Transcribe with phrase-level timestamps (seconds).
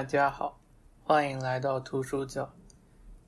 [0.00, 0.58] 大家好，
[1.04, 2.50] 欢迎来到图书角。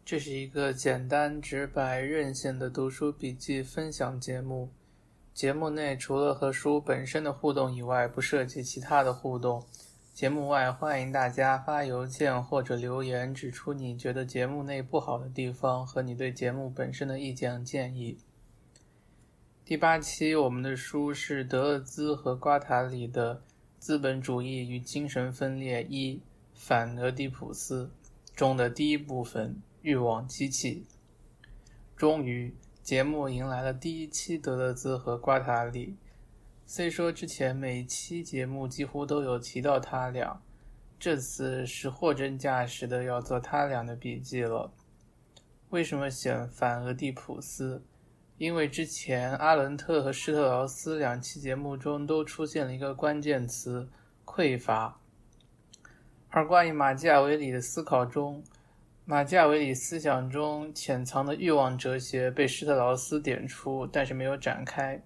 [0.07, 4.71] 这是一个简单直白、任性的读书笔记分享节目。
[5.35, 9.63] 节目内除了和书本身的互动以外，不涉及其他的互动。
[10.15, 18.17] 节目外，欢迎大家发邮件或者留言，指出你觉得节目内不好的地方和你对节目本身的意见建议。
[19.67, 23.35] 第八期，我们的书是德勒兹和瓜塔里的
[23.79, 26.17] 《资本主义与精神分裂一》。
[26.65, 27.91] 反俄狄浦斯
[28.37, 30.87] 中的第一部分欲望机器。
[31.97, 32.55] 终于，
[32.85, 35.97] 节目迎来了第一期德勒兹和瓜塔里。
[36.65, 40.41] 虽说之前每期节目几乎都有提到他俩，
[41.01, 44.73] 这次是货真价实的要做他俩的笔记了。
[45.71, 47.83] 为什么选反俄狄浦斯？
[48.39, 53.89] 因为之前阿伦特和施特劳斯两期节目中都出现了一个关键词：
[54.25, 55.02] 匮乏。
[56.35, 58.43] 而关于马基雅维里的思考中，
[59.05, 65.03] 马基雅维里思想中潜藏的欲望哲学被施特劳斯点出，但是没有展开。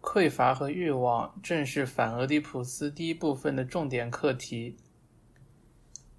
[0.00, 4.78] 匮乏和欲望正是反俄狄浦斯第一部分的重点课题。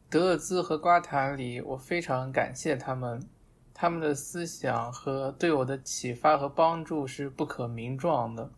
[0.08, 3.20] 德勒兹和瓜塔里，我非常感谢他们，
[3.74, 8.52] 他们的思想和对我的启发和帮助是不可名状的。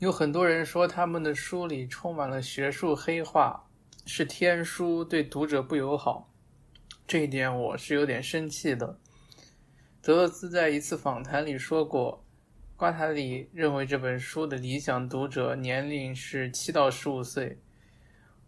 [0.00, 3.68] 有很多人说他们的书里充满了学术黑话，
[4.06, 6.32] 是天书，对读者不友好。
[7.06, 8.98] 这一点我是有点生气的。
[10.00, 12.24] 德勒兹在一次访谈里说过，
[12.76, 17.60] 瓜塔里认为这本书的理想读者年龄是七到十五岁。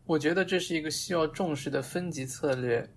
[0.06, 2.88] 我觉得这是一个需要重视的分级策略。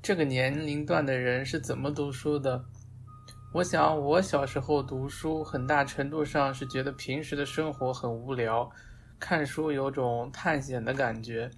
[0.00, 2.64] 这个年龄段的人是怎么读书的？
[3.54, 8.68] 我想，我小时候读书，很大程度上是觉得平时的生活很无聊，
[9.20, 11.48] 看书有种探险的感觉。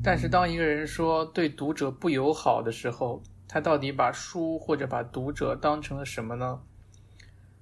[0.00, 6.62] 但是，当一个人说对读者不友好的时候，他到底把书或者把读者当成了什么呢？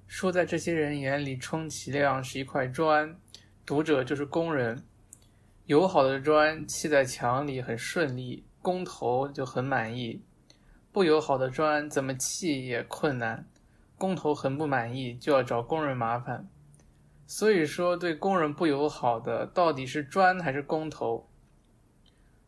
[0.05, 3.19] 书在这些人眼里，充其量是一块砖，
[3.65, 4.83] 读者就是工人。
[5.65, 10.21] 友好的砖砌在墙里很顺利，工头就很满意。
[10.97, 13.45] 不友好的砖怎么砌也困难，
[13.99, 16.49] 工头很不满意，就要找工人麻烦。
[17.27, 21.29] 所以说，对工人不友好的到底是砖还是工头？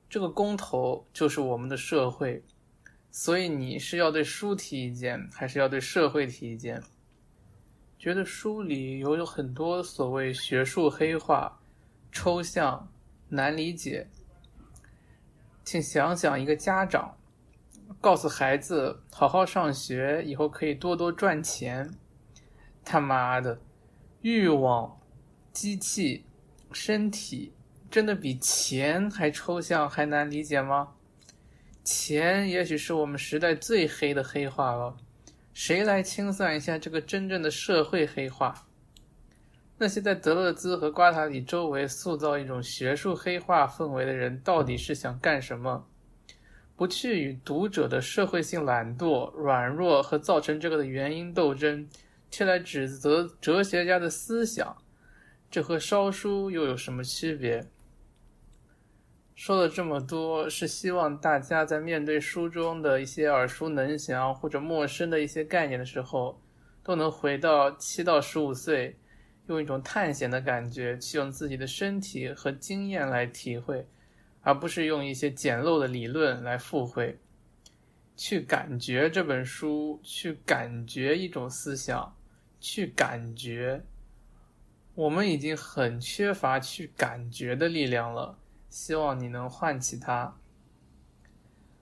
[0.10, 2.44] 这个工头就是我们的社会。
[3.12, 6.82] 所以你是要对书提意见，还是要对社会提意见？
[8.00, 11.60] 觉得书里有有很多所谓学术黑话、
[12.12, 12.92] 抽象、
[13.28, 14.08] 难理解，
[15.64, 17.16] 请想想一个家长。
[18.00, 21.90] 告诉孩子好好上学，以后可以多多赚钱。
[22.86, 23.60] 他妈的，
[24.22, 25.00] 欲望、
[25.52, 26.26] 机器、
[26.72, 27.54] 身体，
[27.92, 30.90] 真的比钱还抽象还难理解吗？
[31.84, 34.96] 钱也许是我们时代最黑的黑话了。
[35.54, 38.68] 谁来清算一下这个真正的社会黑话？
[39.78, 45.86] 那些在德勒兹和瓜塔里周围塑造一种学术黑化氛围的人，到底是想干什么？
[46.80, 51.86] 不去与读者的社会性懒惰、软弱和造成这个的原因斗争，
[52.32, 54.78] 却来指责哲学家的思想，
[55.52, 57.68] 这和烧书又有什么区别？
[59.36, 66.42] 说了这么多，是希望大家在面对书中的一些耳熟能详或者陌生的一些概念的时候，
[66.82, 68.96] 都能回到七到十五岁，
[69.48, 73.86] 用一种探险的感觉，去用自己的身体和经验来体会。
[74.42, 77.20] 而不是用一些简陋的理论来附会，
[78.16, 82.16] 去感觉这本书，去感觉一种思想，
[82.60, 83.84] 去感觉。
[84.96, 88.38] 我们已经很缺乏去感觉的力量了，
[88.70, 90.36] 希望你能唤起它。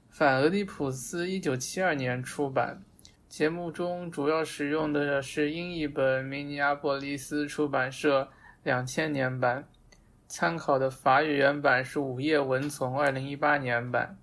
[0.09, 2.83] 反俄狄浦斯一九七二年出版，
[3.29, 8.29] 节目中主要使用的是英译本，明尼阿波利斯出版社
[8.63, 9.67] 两千年版。
[10.27, 14.17] 参考的法语原版是午夜文丛二零一八年版。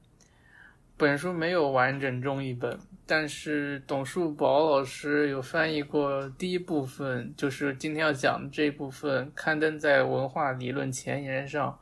[0.97, 11.77] 本书没有完整中译本，但是董树宝老师有翻译过第一部分，就是今天要讲的这一部分，刊登在《文化理论前沿》上，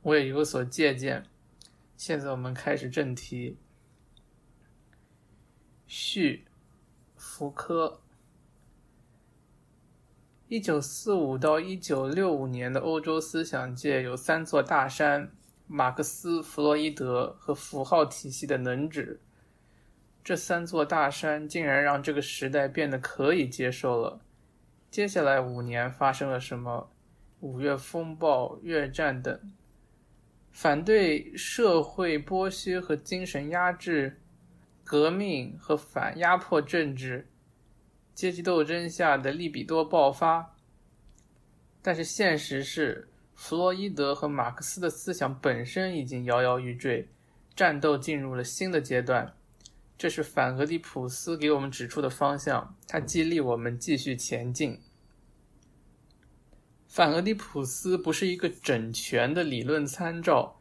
[0.00, 1.22] 我也有所借鉴。
[1.96, 3.58] 现在我们开始正题。
[5.86, 6.46] 序，
[7.16, 8.00] 福柯。
[10.48, 15.28] 一九四五到一九六五年的欧洲思想界有三座大山：
[15.66, 19.20] 马克思、弗洛伊德和符号体系的能指。
[20.22, 24.20] 这三座大山竟然让这个时代变得可以接受了。
[24.88, 26.90] 接下来五年发生了什么？
[27.40, 29.52] 五月风暴、越战等。
[30.52, 34.20] 反对社会剥削和精神压制，
[34.84, 37.28] 革命和反压迫政治，
[38.16, 40.56] 阶级斗争下的利比多爆发。
[41.82, 47.08] 但是现实是，弗洛伊德和马克思的思想本身已经摇摇欲坠，
[47.54, 49.34] 战斗进入了新的阶段。
[49.98, 54.80] 这是反俄狄浦斯给我们指出的方向，它激励我们继续前进。
[56.88, 60.58] 反俄狄浦斯不是一个整全的理论参照，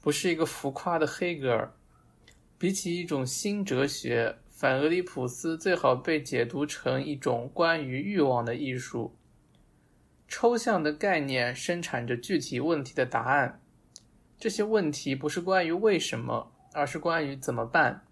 [0.00, 1.72] 不是一个浮夸的黑格尔。
[2.58, 9.14] 比起一种新哲学，反俄狄浦斯最好被解读成一种关于欲望的艺术。
[10.26, 13.60] 抽象的概念生产着具体问题的答案，
[14.38, 18.06] 这些问题不是关于为什么，而是关于怎么办。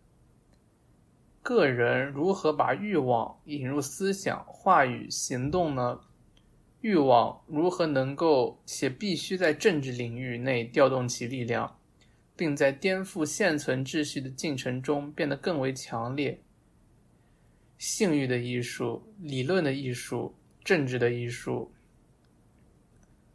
[1.43, 5.99] 个人如何把欲望引入思想、话语、行动呢？
[6.83, 11.79] 欲望如何能够且必须在政治领域内调动其力量，
[12.37, 16.41] 并在颠覆现存秩序的进程中变得更为强烈？
[17.79, 21.73] 性欲的艺术、理论的艺术、政治的艺术。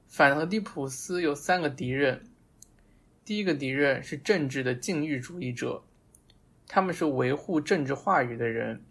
[0.08, 2.26] 反俄狄浦斯有三个敌人，
[3.24, 5.84] 第一个敌人是政治的禁欲主义者。
[6.68, 8.84] 他们是维护政治话语的人，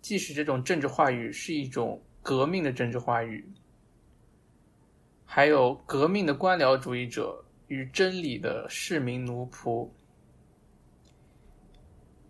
[0.00, 3.48] 即使这种政治话语是一种革命的政治话语。
[5.24, 9.88] 还有革命的官僚主义者与真理的市民奴仆。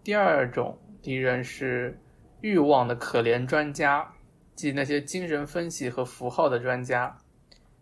[0.02, 1.98] 第二种敌人是
[2.40, 4.14] 欲望的可怜专家，
[4.54, 7.18] 即那些精神分析和符号的专家，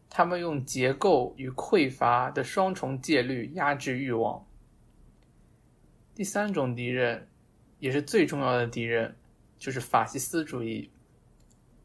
[0.09, 4.47] 他们用结构与匮乏的双重戒律压制欲望。
[6.15, 7.29] 第三种敌人，
[7.79, 9.17] 也是最重要的敌人，
[9.59, 10.91] 就是法西斯主义。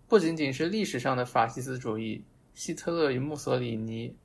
[0.08, 2.24] 不仅仅是历史上的法西斯主义，
[2.54, 4.16] 希特勒与墨索里尼，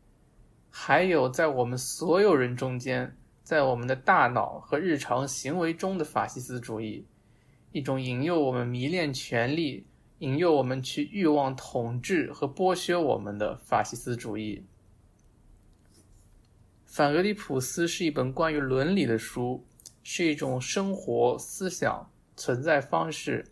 [0.77, 7.07] 还有在我们所有人中间，在我们的大脑和日常行为中的法西斯主义，
[7.71, 9.87] 一种引诱我们迷恋权力、
[10.19, 14.65] 引诱我们去欲望统治和剥削我们的法西斯主义。
[16.85, 19.65] 反俄狄浦斯是一本关于伦理的书。
[20.07, 23.47] 是一种生活思想存在方式。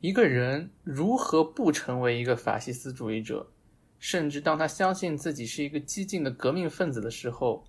[0.00, 3.52] 一个人如何不成为一个法西斯主义者？
[4.00, 7.64] 甚至当他相信自己是一个激进的革命分子的时候，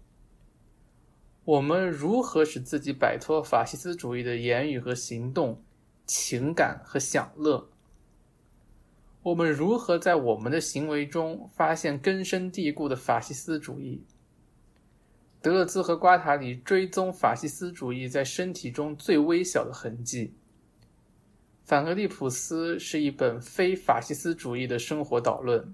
[1.43, 5.61] 我们如何使自己摆脱法西斯主义的言语和行动、
[6.05, 7.69] 情感和享乐？
[9.23, 14.03] 我们如何在我们的行为中发现根深蒂固的法西斯主义？
[15.41, 20.33] 德勒兹和瓜塔里追踪法西斯主义在身体中最微小的痕迹。
[21.65, 25.73] 反俄狄浦斯是一本非法西斯主义的生活导论。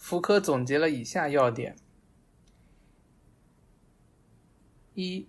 [0.00, 1.76] 福柯总结了以下要点：
[4.94, 5.28] 一、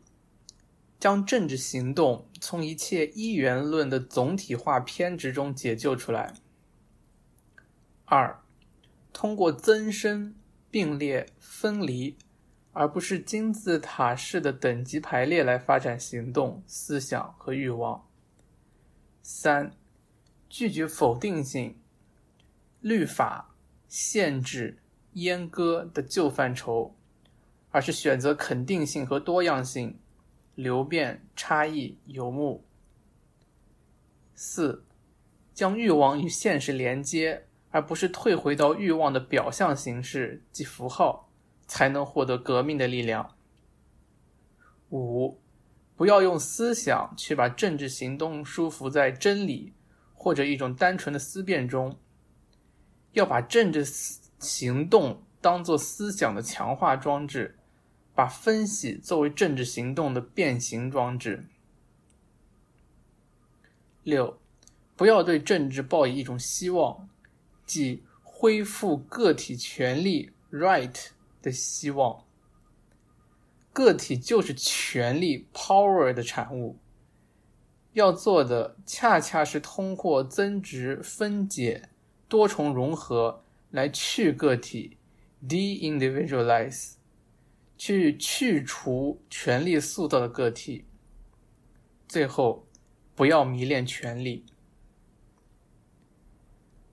[1.00, 6.34] 将政治行动从一切一元论的总体化偏执中解救出来；
[8.06, 8.42] 二、
[9.14, 10.34] 通过增生。
[10.72, 12.16] 并列分离，
[12.72, 18.08] 而不是金字塔式的等级排列来发展行动、思想和欲望。
[19.22, 19.76] 三、
[20.48, 21.78] 拒绝否定性、
[22.80, 23.51] 律法、
[23.92, 24.80] 限制、
[25.16, 26.96] 阉割的旧范畴，
[27.72, 30.00] 而是选择肯定性和多样性、
[30.56, 32.64] 流变、差异、游牧。
[34.34, 34.86] 四、
[35.54, 37.44] 将欲望与现实连接。
[37.74, 41.30] 而不是退回到欲望的表象形式及符号，
[41.68, 43.34] 才能获得革命的力量。
[44.90, 45.40] 五，
[45.96, 49.72] 不要用思想去把政治行动束缚在真理
[50.14, 51.98] 或者一种单纯的思辨中，
[53.14, 53.86] 要把政治
[54.40, 57.58] 行动当做思想的强化装置，
[58.16, 61.46] 把分析作为政治行动的变形装置。
[64.04, 64.40] 六，
[64.96, 67.08] 不要对政治抱以一种希望。
[67.66, 71.08] 即恢复个体权利 （right）
[71.42, 72.26] 的希望。
[73.72, 76.78] 个体就是权力 （power） 的产物。
[77.94, 81.90] 要做的恰恰是通过增值、分解、
[82.32, 84.96] 多重融合来去个体
[85.46, 86.94] （de-individualize），
[87.78, 90.86] 去去除权力塑造的个体。
[92.08, 92.66] 最后，
[93.16, 94.46] 不要迷恋权力。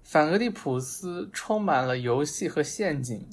[0.03, 3.25] 反俄狄浦斯充满了游戏和陷阱，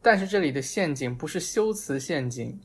[0.00, 2.58] 但是这里的陷阱不是修辞陷阱，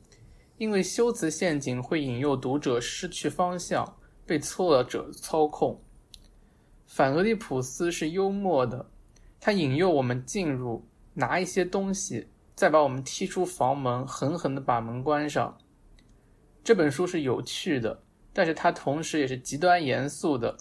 [0.56, 5.83] 因为修辞陷阱会引诱读者失去方向，被挫折操控。
[6.86, 8.90] 反俄狄浦斯是幽默的，
[9.40, 15.58] 他引诱我们进入拿一些东西，再把我们踢出房门，狠狠的把门关上。
[16.62, 20.56] 这本书是有趣的，但是它同时也是极端严肃的，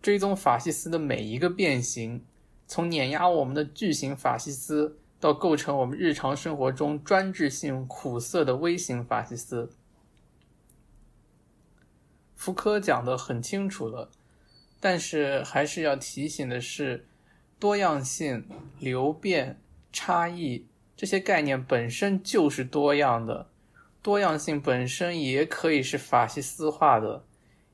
[0.00, 2.24] 追踪法西斯的每一个变形，
[2.66, 9.70] 从碾压我们的巨型法西斯，到构成我们日常生活中专制性苦涩的微型法西斯。
[12.34, 14.10] 福柯讲的很清楚了，
[14.80, 17.06] 但是还是要提醒的是，
[17.58, 18.46] 多样性、
[18.78, 19.58] 流变。
[19.92, 23.48] 差异这些概念本身就是多样的，
[24.02, 27.24] 多样性本身也可以是法西斯化的。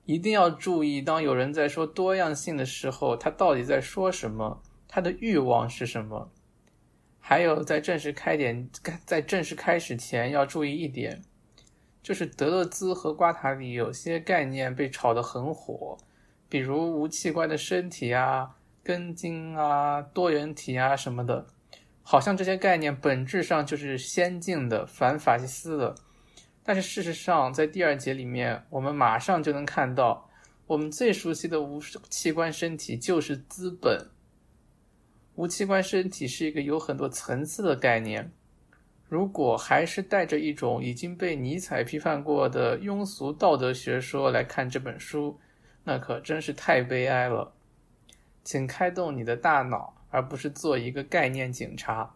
[0.04, 4.62] 一定要注意，当有人在说多样性的时候，他到底在说什么？
[4.86, 6.30] 他的欲望是什么？
[7.18, 8.70] 还有，在正式开点，
[9.04, 11.22] 在正式开始前要注意一点，
[12.04, 15.98] 就是德勒兹和瓜塔里有些概念被炒得很火，
[16.52, 21.46] 比如无器官的身体啊、根茎啊、多元体啊什么的。
[22.02, 25.94] 好像这些概念本质上就是先进的、反法西斯的，
[26.62, 30.28] 但是事实上，在第二节里面，我们马上就能看到，
[30.66, 31.80] 我们最熟悉的无
[32.10, 34.10] 器官身体就是资本。
[35.36, 38.30] 无器官身体是一个有很多层次的概念，
[39.08, 45.40] 如果还是带着一种已经被尼采批判过的庸俗道德学说来看这本书，
[45.84, 47.54] 那可真是太悲哀了。
[48.44, 49.94] 请开动你的大脑。
[50.12, 52.14] 而不是做一个概念警察。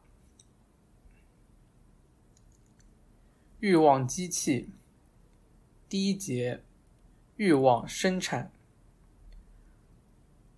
[3.58, 4.68] 欲望机器，
[5.88, 6.62] 第一节，
[7.36, 8.52] 欲望生产。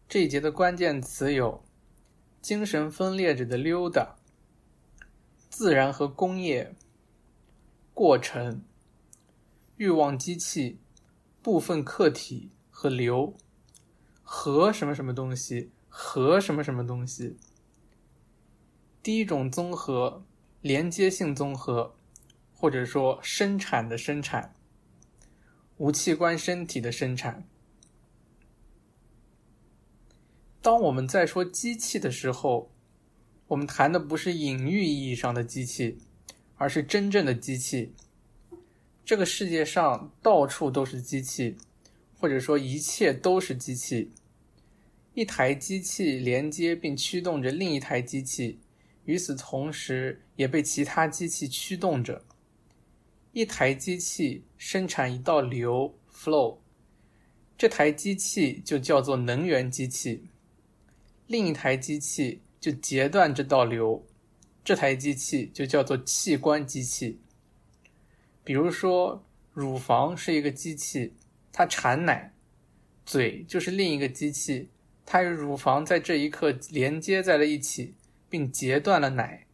[0.09, 1.63] 这一节的关键词有：
[2.43, 4.17] 精神分裂者的溜达、
[5.49, 6.75] 自然和工业、
[7.95, 8.65] 过程、
[9.77, 10.81] 欲望机器、
[11.41, 13.35] 部分客体和流
[14.23, 15.73] 和什么什么东西。
[15.89, 17.37] 和什么什么东西？
[19.03, 20.25] 第一种综合，
[20.61, 21.97] 连接性综合，
[22.55, 24.55] 或者说生产的生产，
[25.79, 27.49] 无器官身体的生产。
[30.63, 32.71] 当我们在说机器的时候，
[33.49, 35.99] 我们谈的不是隐喻意义上的机器，
[36.55, 37.93] 而是真正的机器。
[39.05, 41.57] 这个世界上到处都是机器，
[42.19, 44.13] 或者说一切都是机器。
[45.15, 48.61] 一台机器连接并驱动着另一台机器，
[49.05, 52.25] 与此同时也被其他机器驱动着。
[53.33, 56.59] 一台机器生产一道流 （flow），
[57.57, 60.23] 这台机器就叫做能源机器；
[61.27, 64.05] 另一台机器就截断这道流，
[64.65, 67.21] 这台机器就叫做器官机器。
[68.45, 71.13] 比如说，乳房是一个机器，
[71.53, 72.33] 它产奶；
[73.05, 74.71] 嘴就是另一个机器。
[75.05, 77.95] 它与乳房在这一刻连接在了一起，
[78.29, 79.47] 并截断了奶。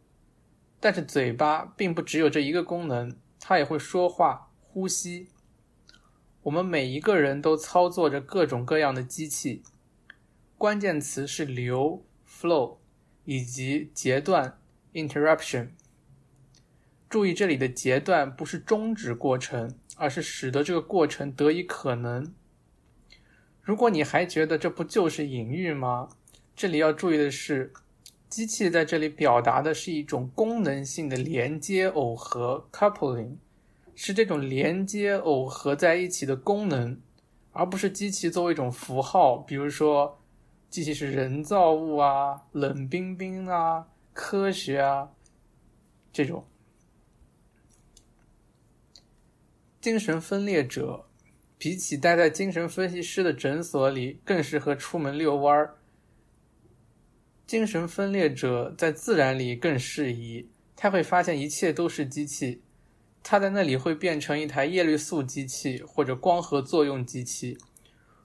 [0.79, 5.29] 但是嘴巴并不只有这一个功能，它也会说话、呼吸。
[6.43, 9.63] 我们每一个人都操作着各种各样的机器，
[10.57, 12.77] 关键词是流 （flow）
[13.23, 14.59] 以及截断
[14.93, 15.69] （interruption）。
[17.09, 22.33] 注意，这里的截断不是终止过程，而是使得这个过程得以可能。
[23.61, 26.09] 如果你还觉得这不就是隐喻吗？
[26.55, 27.73] 这里要注意的是，
[28.29, 33.37] 机器在这里表达的是一种功能性的连接耦合 （coupling），
[33.95, 36.99] 是这种连接耦合在一起的功能，
[37.51, 39.37] 而不是机器作为一种符号。
[39.37, 40.19] 比如说，
[40.69, 45.09] 机器是人造物啊、冷冰冰啊、科学啊
[46.13, 46.45] 这种
[49.85, 51.05] 精神分裂者。
[51.59, 55.75] 比起待在精神分析师的诊所里，更适合出门遛弯儿。
[57.45, 62.63] 精神分裂者在自然里更适宜，他会发现一切都是机器，
[63.21, 67.55] 他在那里会变成一台叶绿素机器或者光合作用机器，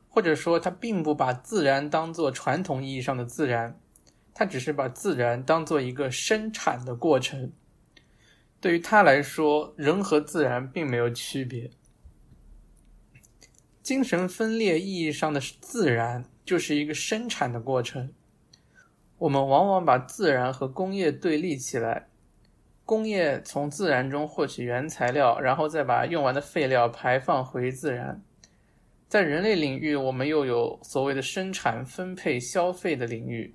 [0.09, 3.79] 或者说他并不把自然当做传统意义上的自然，
[4.33, 7.53] 他只是把自然当做一个生产的过程。
[8.61, 11.70] 对于他来说，人和自然并没有区别。
[13.83, 18.12] 精神分裂意义上的自然就是一个生产的过程。
[19.18, 22.09] 我们往往把自然和工业对立起来。
[22.85, 28.23] 工业从自然中获取原材料，然后再把用完的废料排放回自然。
[29.09, 33.55] 在人类领域，我们又有所谓的生产、分配、消费的领域。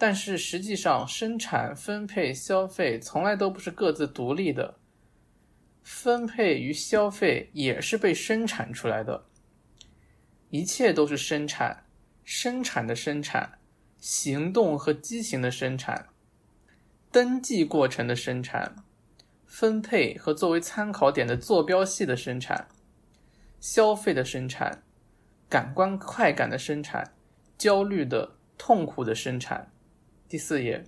[0.00, 4.76] 但是实际上，生产、分配、消费从来都不是各自独立的。
[5.82, 9.24] 分配与消费也是被生产出来的。
[10.50, 11.84] 一切都是生产，
[12.24, 13.58] 生产的生产，
[13.98, 16.06] 行动和激情的生产。
[17.10, 18.76] 登记过程的生产、
[19.46, 22.68] 分配和作为参考点的坐标系的生产、
[23.60, 24.82] 消费的生产、
[25.48, 27.14] 感官快感的生产、
[27.56, 29.68] 焦虑的、痛苦的生产。
[30.28, 30.84] 第四页，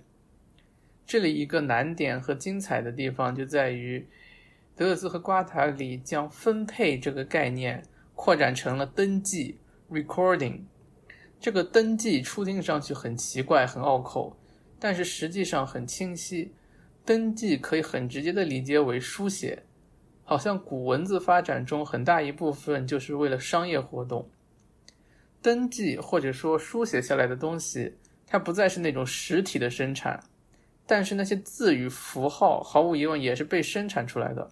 [1.03, 4.07] 这里一个难点和精彩的地方就在于，
[4.75, 9.57] 德勒兹和瓜塔里将分配这个概念扩展成了登记
[9.89, 10.61] （recording）。
[11.39, 14.37] 这个登记初听上去很奇怪、很拗口。
[14.77, 16.53] 但是实际上很清晰，
[17.03, 19.63] 登记可以很直接的理解为书写，
[20.23, 24.29] 好像古文字发展中很大一部分就是为了商业活动。
[25.41, 27.95] 登记或者说书写下来的东西，
[28.31, 30.23] 它不再是那种实体的生产，
[30.87, 34.49] 但是那些字与符号毫无疑问也是被生产出来的。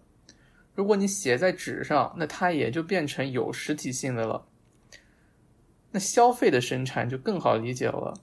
[0.75, 4.45] 如果你写在纸上，那它也就变成有实体性的了。
[5.91, 8.13] 那消费的生产就更好理解了。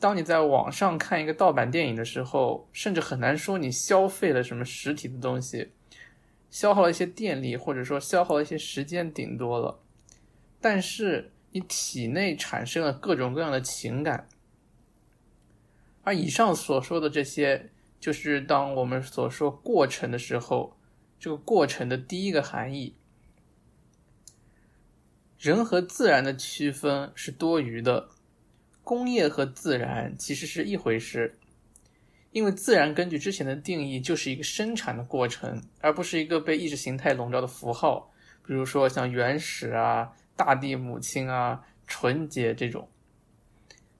[0.00, 5.72] 当你在网上看一个盗版电影的时候，甚至很难说你消费了什么实体的东西，
[6.50, 9.80] 消耗了一些电力，或者说消耗了一些时间，顶多了。
[10.62, 14.26] 但是你体内产生了各种各样的情感，
[16.08, 20.74] 而以上所说的这些，就是当我们所说过程的时候，
[21.20, 22.96] 这个过程的第一个含义。
[25.38, 28.08] 人和自然的区分是多余的。
[28.82, 31.38] 工业和自然其实是一回事，
[32.30, 38.10] 因为自然根据之前的定义就是一个生产的过程，而不是一个被意识形态笼罩的符号，
[38.46, 42.88] 比如说像原始啊、大地母亲啊、纯洁这种。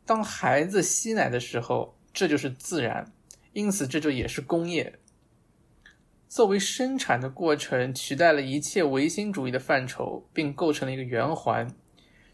[0.06, 3.12] 当孩子吸奶的时候，这就是自然，
[3.52, 4.98] 因此这就也是工业。
[6.28, 11.72] 作为生产的过程，取代了一切唯心主义的范畴，并构成了一个圆环。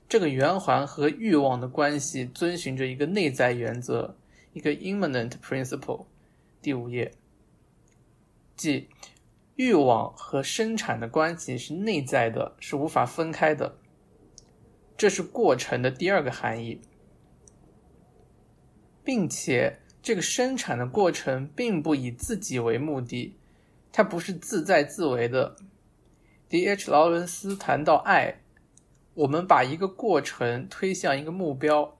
[0.09, 4.17] 这个圆环和欲望的关系遵循着一个内在原则，
[4.55, 6.07] 一个 immanent principle。
[6.63, 7.13] 第五页，
[8.57, 8.89] 即
[9.57, 13.77] 欲望和生产的关系是内在的，是无法分开的。
[14.97, 16.81] 这是过程的第二个含义，
[19.05, 23.37] 并且这个生产的过程并不以自己为目的，
[23.93, 25.55] 它不是自在自为的。
[26.49, 26.91] D.H.
[26.91, 28.41] 劳伦斯谈到爱。
[29.15, 31.97] 我们把一个过程推向一个目标，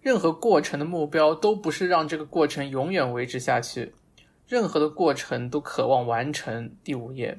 [0.00, 3.92] 任何过程的目标都不是让这个过程永远维持下去，
[4.46, 6.76] 任何的过程都渴望完成。
[6.84, 7.36] 第五页，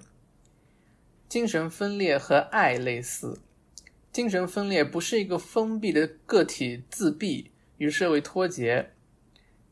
[1.29, 3.39] 精神分裂和爱类似，
[4.11, 8.91] 精神分裂不是一个封闭的个体自闭与社会脱节，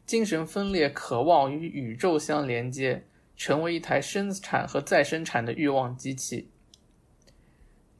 [0.05, 6.49] 精神分裂渴望与宇宙相连接，成为一台生产和再生产的欲望机器。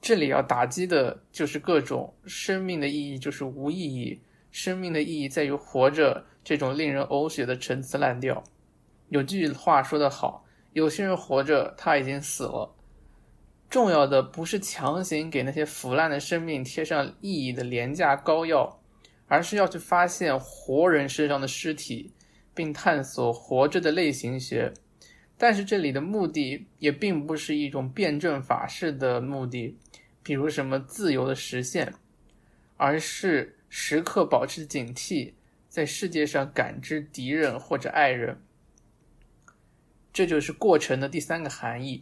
[0.02, 4.20] 这里要打击的就是各种生命的意义就是无意义，
[4.52, 8.44] 生命的意义在于活着这种令人呕血的陈词滥调。
[9.10, 12.74] 有句话说得好，有些人活着他已经死了。
[13.70, 18.80] 重要的不是强行给那些腐烂的生命贴上意义的廉价膏药，
[19.28, 22.14] 而是要去发现活人身上的尸体，
[22.54, 24.74] 并探索活着的类型学。
[25.38, 29.78] 但是这里的目的也并不是一种辩证法式的目的。
[30.24, 31.94] 比如什么自由的实现，
[32.76, 35.34] 而是时刻保持警惕，
[35.70, 38.42] 在世界上感知敌人或者爱人。
[40.12, 42.02] 这就是过程的第三个含义。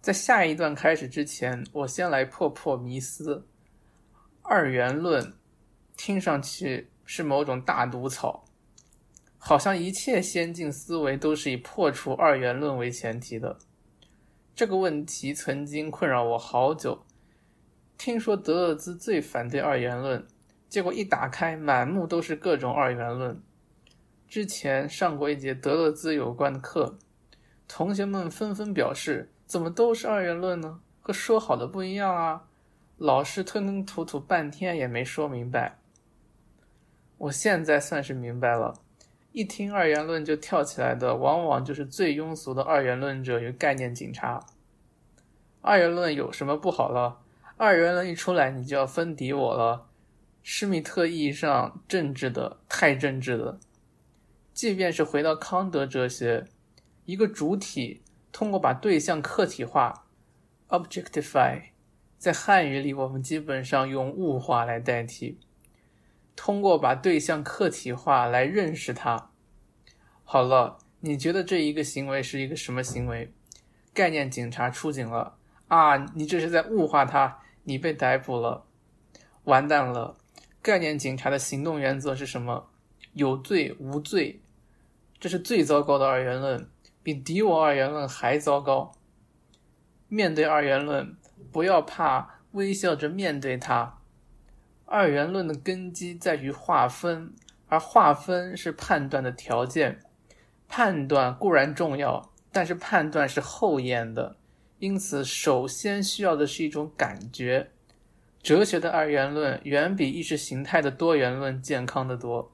[0.00, 3.46] 在下一段开始之前，我先来破破迷思。
[4.42, 5.32] 二元论
[5.96, 8.44] 听上去是某种大毒草，
[9.38, 13.58] 好像一切先进思维都是以破除二元论为前提的。
[14.54, 17.04] 这个问题曾经困扰我好久。
[17.96, 20.26] 听说德勒兹最反对二元论，
[20.68, 23.40] 结果一打开，满目都是各种二元论。
[24.28, 26.98] 之前上过一节德勒兹有关的课，
[27.68, 30.80] 同学们纷纷表示：“怎么都是二元论呢？
[31.00, 32.48] 和说好的不一样啊！”
[33.02, 35.76] 老师吞吞吐吐半天也没说明白。
[37.18, 38.74] 我现在算是明白了。
[39.32, 44.46] 一听二元论就跳起来的，往往就是最庸俗的二元论者与概念警察。
[45.62, 47.18] 二元论有什么不好了？
[47.56, 49.88] 二元论一出来，你就要分敌我了。
[50.44, 53.58] 施密特意义上政治的，太政治的。
[54.54, 56.46] 即便是回到康德哲学，
[57.04, 60.06] 一个主体通过把对象客体化
[60.68, 61.71] （objectify），
[62.22, 65.40] 在汉语里我们基本上用物化来代替。
[66.36, 69.32] 通过把对象客体化来认识它。
[70.22, 73.32] 好了，你觉得这一个行为是一个什么行为？
[73.92, 75.96] 概念警察出警了啊！
[76.14, 78.66] 你这是在物化他，你被逮捕了，
[79.42, 80.14] 完蛋了！
[80.62, 82.70] 概念警察的行动原则是什么？
[83.14, 84.40] 有罪无罪，
[85.18, 86.68] 这是最糟糕的二元论，
[87.02, 88.92] 比敌我二元论还糟糕。
[90.06, 91.16] 面对二元论，
[91.52, 93.98] 不要怕，微笑着面对它。
[94.86, 97.34] 二元论的根基在于划分，
[97.68, 100.00] 而划分是判断的条件。
[100.66, 104.36] 判断固然重要，但是判断是后验的，
[104.78, 107.70] 因此首先需要的是一种感觉。
[108.42, 112.50] 哲学的二元论远比意识形态的多元论健康的多。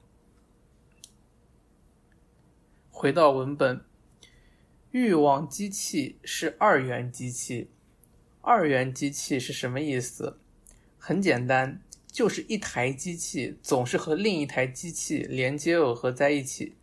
[2.91, 3.81] 回到文本，
[4.91, 7.71] 欲望机器是二元机器。
[8.49, 10.39] 二元机器是什么意思？
[10.97, 16.75] 很简单，就是一台机器总是和另一台机器连接耦合在一起。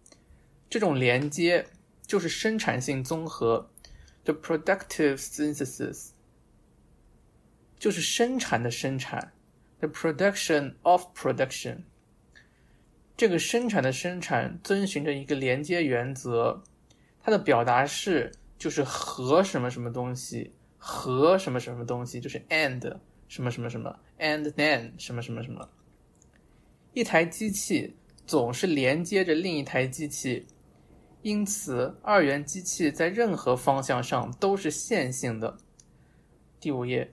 [0.70, 1.66] 这种连接
[2.07, 3.68] 就是生产性综合
[4.22, 6.11] ，the productive synthesis。
[7.81, 9.33] 就是生产的生产
[9.81, 11.79] ，the production of production。
[13.16, 16.62] 这个生产的生产遵循着一个连接原则，
[17.20, 20.52] 它的表达式就是和什么什么东西，
[20.88, 22.96] 和什么什么东西，就是 and
[23.27, 25.68] 什么什么什么，and then 什么什么什么。
[26.92, 30.46] 一台机器总是连接着另一台机器，
[31.22, 35.57] 因此二元机器在任何方向上都是线性的。
[36.61, 37.11] 第五页。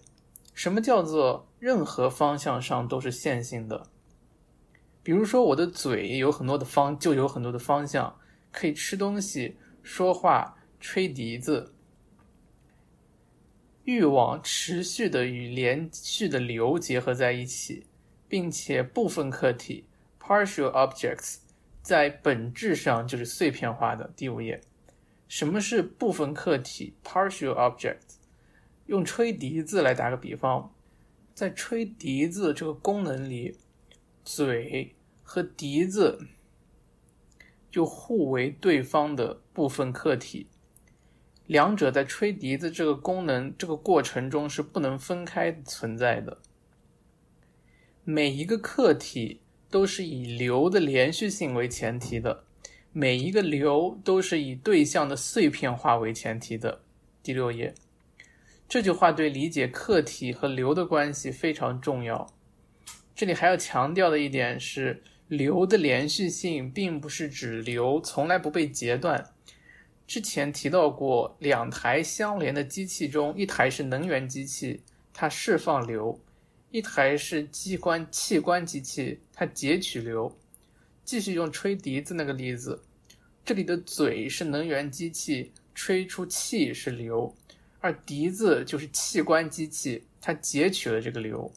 [0.54, 3.88] 什么叫做任何方向上都是线性的？
[5.02, 8.16] 比如说，我的嘴有很多的方，就有很多的方向，
[8.52, 11.73] 可以吃东西、说话、吹笛子。
[13.86, 17.86] 欲望持续的与连续的流结合在一起，
[18.30, 19.86] 并且部分客体
[20.20, 21.38] （partial objects）
[21.82, 24.12] 在本质上就是碎片化的。
[24.16, 24.62] 第五页，
[25.28, 28.16] 什么是部分客体 （partial objects）？
[28.86, 30.74] 用吹笛子来打个比方，
[31.34, 33.58] 在吹笛子这个功能里，
[34.24, 36.26] 嘴和笛子
[37.70, 40.48] 就互为对方的部分客体，
[41.46, 46.38] 两者在吹笛子这个功能这个过程中是不能分开存在的。
[48.04, 52.44] 每一个客体都是以流的连续性为前提的，
[52.92, 56.82] 每一个流都是以对象的碎片化为前提的。
[57.22, 57.74] 第六页。
[58.68, 62.28] 这句话对理解客体和流的关系非常重要。
[63.14, 69.33] 这里还要强调的一点是，流的连续性并不是指流从来不被截断。
[70.06, 74.82] 之前提到过，两台相连的机器中，一台是能源机器，
[75.14, 76.20] 它释放流；
[76.72, 80.36] 一台是机关器官机器，它截取流。
[81.06, 82.84] 继续用吹笛子那个例子，
[83.44, 87.34] 这里的嘴是能源机器，吹出气是流。
[87.80, 91.52] 而笛子就是器官机器，它截取了这个流。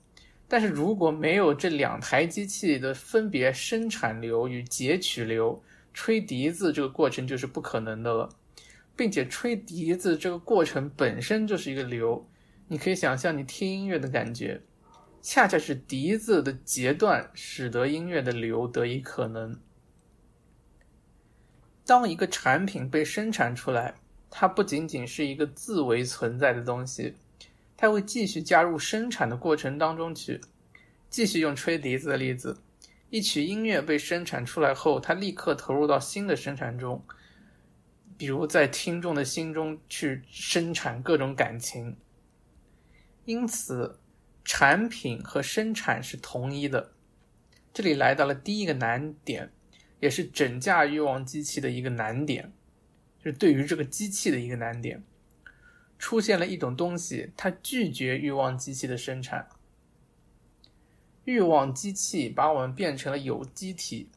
[0.48, 5.60] 但是如果没有这两台机器的分别生产流与截取流，
[5.96, 8.28] 吹笛子这个过程就是不可能的了。
[8.94, 12.28] 并且吹笛子这个过程本身就是一个流，
[12.68, 14.60] 你可以想象你听音乐的感觉，
[15.22, 19.58] 恰恰是笛子的截断使得音乐的流得以可能。
[21.86, 23.94] 当一个产品被生产出来。
[24.28, 27.14] 它不仅仅是一个自为存在的东西，
[27.74, 30.40] 它会继续加入生产的过程当中去。
[31.08, 32.58] 继续用吹笛子的例子，
[33.08, 37.04] 一曲音乐被生产出来后，它立刻投入到新的生产中，
[38.18, 41.96] 比如在听众的心中去生产各种感情。
[43.24, 44.00] 因此，
[44.44, 46.92] 产品和生产是同一的。
[47.72, 49.52] 这里来到了第一个难点，
[50.00, 52.52] 也是整架欲望机器的一个难点。
[53.18, 55.02] 就是对于这个机器的一个难点，
[55.98, 59.48] 出现了一种东西，它拒绝欲望机器的生产。
[61.26, 64.08] 欲望机器把我们变成了有机体，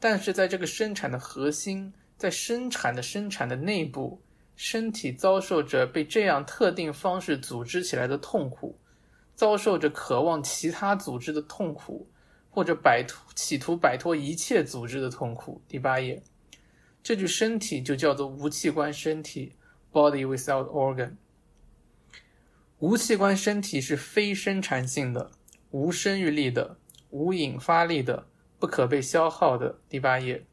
[0.00, 4.20] 但是在这个生产的核心，在生产的生产的内部，
[4.56, 8.74] 身体遭受着被这样特定方式组织起来的痛苦，
[9.34, 12.08] 遭受着渴望其他组织的痛苦，
[12.50, 15.60] 或者摆脱企图摆脱一切组织的痛苦。
[15.68, 16.22] 第八页。
[17.02, 19.52] 这具身体就叫做无器官身体
[19.92, 21.12] （body without organ）。
[22.80, 25.30] 无器官身体是非生产性的、
[25.70, 26.76] 无生育力的、
[27.10, 28.26] 无引发力的、
[28.58, 29.78] 不可被消耗的。
[29.88, 30.44] 第八页，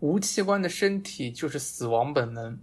[0.00, 2.58] 无器官的身体就是死亡本能。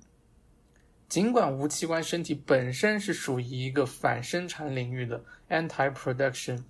[1.08, 6.63] 尽管无器官身体本身是属于一个反生产领域的 （anti-production），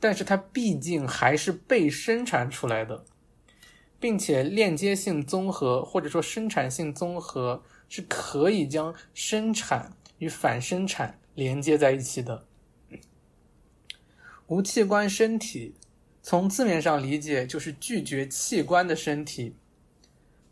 [0.00, 3.04] 但是它毕竟还是被生产出来的。
[4.00, 12.46] 并且链接性综合或者说生产性综合是可以将生产与反生产连接在一起的。
[14.48, 15.74] 无器官身体
[16.22, 19.54] 从字面上理解，就是拒绝器官的身体。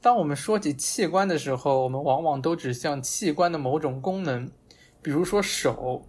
[0.03, 4.51] 当我们说起器官的时候，我们往往都指向器官的某种功能，
[5.01, 6.07] 比如说手。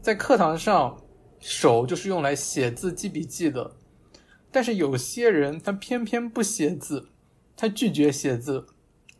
[0.00, 0.96] 在课堂上，
[1.40, 3.72] 手就是用来写字、记笔记的。
[4.52, 7.08] 但是有些人他偏偏不写字，
[7.56, 8.64] 他拒绝写字，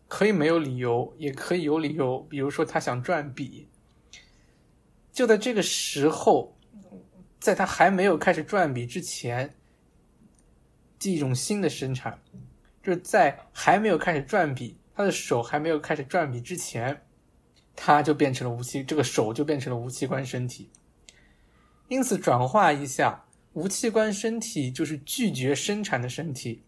[0.06, 2.20] 可以没有理由，也可以有理由。
[2.30, 3.68] 比如说他想转笔。
[5.12, 6.56] 就在这个时候，
[7.40, 9.55] 在他还没有开始转笔之前，
[11.03, 12.20] 一种新的生产，
[12.83, 17.07] 就是在还没有开始转笔，他的手还没有开始转笔之前，
[17.77, 20.70] 他就变成了无器，这个手就变成了无器官身体。
[21.88, 26.62] 因此，转化一下，无器官身体就是拒绝生产的身体。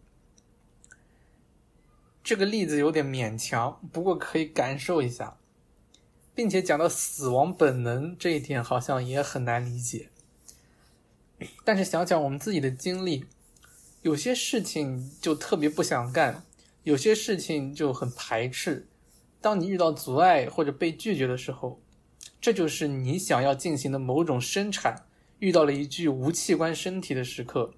[2.23, 5.37] 这个例子有点勉强，不过可以感受一下。
[6.33, 10.09] 并且讲到死亡本能这一点，好像也很难理解。
[11.63, 13.25] 但是想想我们自己的经历，
[14.01, 16.43] 有些事情就特别不想干，
[16.83, 18.87] 有些事情就很排斥。
[19.39, 21.79] 当你遇到阻碍或者被拒绝的时候，
[22.39, 25.05] 这就是你想要进行的某种生产
[25.39, 27.73] 遇到了一具无器官身体的时刻。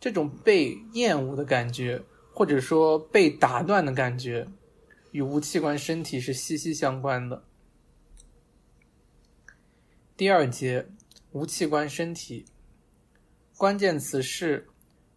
[0.00, 2.02] 这种被厌恶的感觉，
[2.34, 4.48] 或者说被打断的感觉，
[5.12, 7.44] 与无器官身体是息息相关的。
[10.16, 10.88] 第二节，
[11.30, 12.44] 无器官身体，
[13.62, 14.66] 关键词是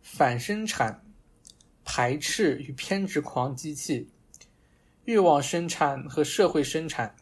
[0.04, 1.04] 反生产、
[1.84, 4.08] 排斥与偏执狂机器、
[5.06, 7.16] 欲望生产和社会生产。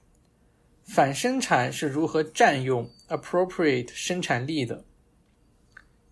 [0.84, 4.84] 反生产是如何占用 （appropriate） 生产力的？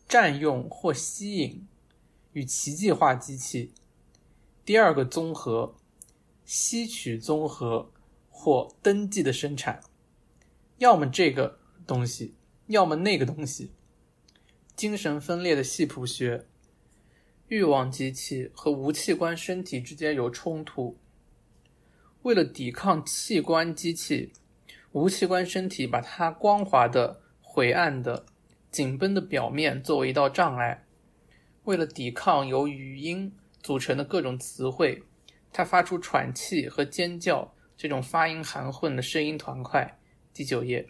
[0.07, 1.67] 占用或吸引
[2.31, 3.73] 与奇迹化机器。
[4.63, 5.75] 第二个综合，
[6.45, 7.91] 吸取综合
[8.29, 9.81] 或登记的生产。
[10.77, 12.33] 要么这个东西，
[12.67, 13.73] 要么那个东西。
[14.81, 16.47] 精神分裂的系谱学，
[17.49, 20.97] 欲望机器和无器官身体之间有冲突。
[22.23, 24.33] 为了抵抗器官机器，
[24.93, 28.25] 无器官身体把它光滑的、晦暗的、
[28.71, 30.83] 紧绷的表面作为一道障碍。
[31.65, 35.03] 为了抵抗由语音组成的各种词汇，
[35.53, 39.99] 它发出喘气和尖叫这种发音含混的声音团块。
[40.33, 40.89] 第九页，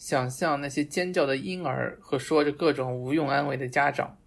[0.00, 4.18] 想象那些尖叫的婴儿和说着各种无用安慰的家长。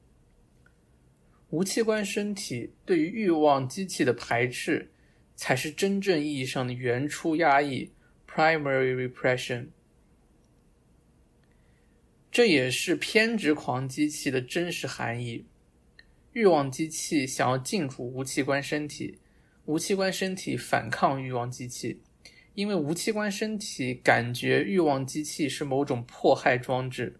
[1.50, 4.92] 无器官身体对于欲望机器的排斥，
[5.36, 7.92] 才是真正意义上的原初压抑
[8.28, 9.70] （primary repression）。
[12.32, 15.48] 这也是偏执狂机器的真实含义。
[16.34, 19.18] 欲望机器想要进入无器官身体，
[19.66, 22.00] 无器官身体反抗欲望机器。
[22.56, 27.20] 因为无器官身体感觉欲望机器是某种迫害装置，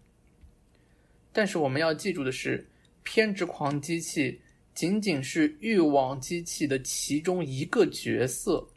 [1.32, 2.68] 但是我们要记住的是，
[3.02, 4.40] 偏执狂机器
[4.72, 8.68] 仅仅是欲望机器的其中一个角色，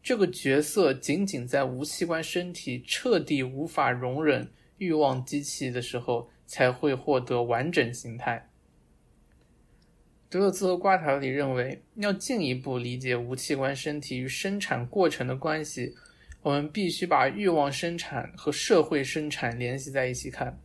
[0.00, 8.48] 这个角色仅仅在无器官身体彻底无法容忍欲望机器的时候才会获得完整形态。
[10.34, 15.94] 德勒兹和瓜塔里认为，要进一步理解无器官身体与生产过程的关系，
[16.42, 20.58] 我们必须把欲望生产和社会生产联系在一起看。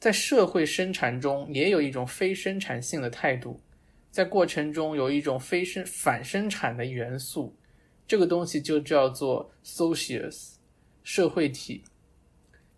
[0.00, 3.60] 在社会生产中，也有一种非生产性的态度，
[4.10, 7.54] 在过程中有一种非生反生产的元素，
[8.08, 10.54] 这个东西就叫做 socius
[11.02, 11.84] 社会体。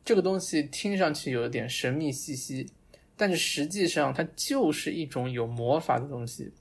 [0.05, 2.67] 这个东西听上去有点神秘兮兮。
[3.17, 6.53] 但是实际上，它就是一种有魔法的东西，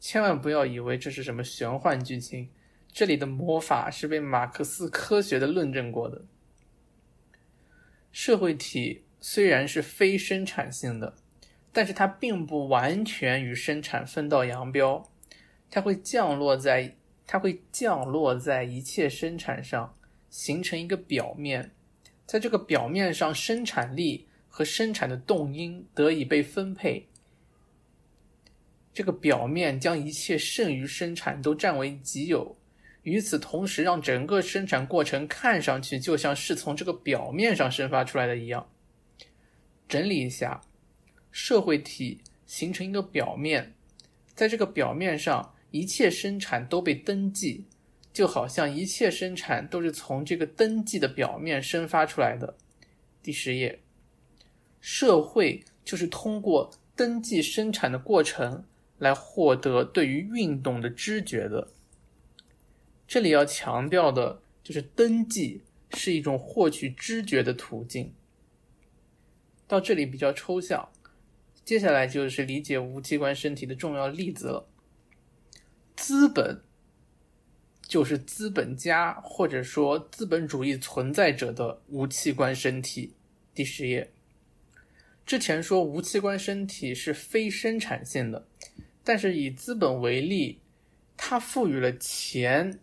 [0.00, 2.48] 千万不要以为这是什么玄幻剧情。
[2.90, 6.24] 这里的魔法是被马克思科学的论证过的。
[8.10, 11.14] 社会体虽然是非生产性的，
[11.72, 15.06] 但是它并不完全与生产分道扬镳，
[15.70, 16.96] 它会降落在
[17.26, 19.94] 它会降落在一切生产上，
[20.30, 21.72] 形成一个表面，
[22.24, 24.27] 在这个表面上，生产力。
[24.58, 27.06] 和生产的动因得以被分配，
[28.92, 32.56] 这个表面将一切剩余生产都占为己有，
[33.04, 38.68] 与此同时，让整个生产过程看上去就像是从这个表面上生发出来的一样。
[39.88, 40.60] 整理一下，
[41.30, 43.76] 社会体形成一个表面，
[44.34, 47.64] 在这个表面上，一切生产都被登记，
[48.12, 52.56] 就好像一切生产都是从这个登记的表面生发出来的。
[53.22, 53.78] 第十页。
[54.80, 58.64] 社会就是通过登记生产的过程
[58.98, 61.68] 来获得对于运动的知觉的。
[63.06, 65.62] 这里要强调的就是登记
[65.94, 68.12] 是一种获取知觉的途径。
[69.66, 70.88] 到这里比较抽象，
[71.64, 74.68] 接下来就是理解无器官身体的重要例子了。
[75.96, 76.62] 资本
[77.86, 83.14] 就是资本家或者说资本主义存在者的无器官身体。
[83.54, 84.10] 第十页，
[85.28, 88.48] 之前说无器官身体是非生产性的，
[89.04, 90.58] 但是以资本为例，
[91.18, 92.80] 它赋予了钱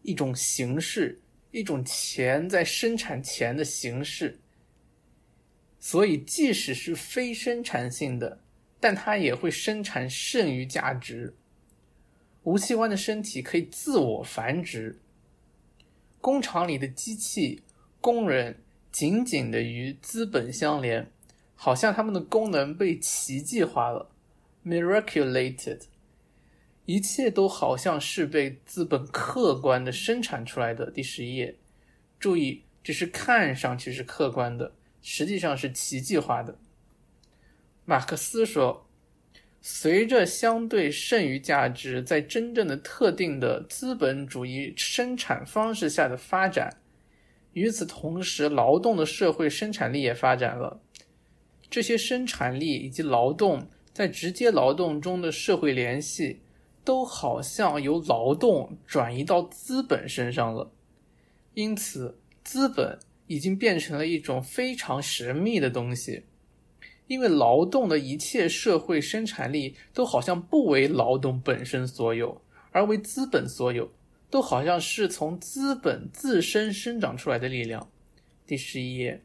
[0.00, 1.20] 一种形式，
[1.50, 4.40] 一种钱在生产钱的形式。
[5.78, 8.40] 所以，即使是非生产性的，
[8.80, 11.36] 但它也会生产剩余价值。
[12.44, 14.98] 无器官的身体可以自我繁殖。
[16.22, 17.62] 工厂里的机器、
[18.00, 18.56] 工人
[18.90, 21.06] 紧紧的与资本相连，
[21.64, 24.10] 好像他们的功能被奇迹化了
[24.66, 25.80] （miraculated）。
[26.84, 30.90] 一切都好像是被资本客观的生产出来的。
[30.90, 31.56] 第十一页，
[32.20, 34.74] 注意，只是看上去是客观的。
[35.00, 36.58] 实际上是奇迹化的。
[37.86, 38.86] 马克思说，
[39.62, 46.76] 随着相对剩余价值在真正的特定的资本主义生产方式下的发展，
[47.54, 50.82] 与此同时，劳动的社会生产力也发展了。
[51.70, 56.40] 这些生产力以及劳动在直接劳动中的社会联系，
[56.84, 60.70] 都好像由劳动转移到资本身上了。
[61.54, 62.98] 因此，资本。
[63.26, 66.24] 已经变成了一种非常神秘的东西，
[67.06, 73.90] 因为劳动的一切社会生产力都好像不为劳动本身所有，而为资本所有，
[74.28, 77.88] 都好像是从资本自身生长出来的力量。
[78.46, 79.22] 第十一页，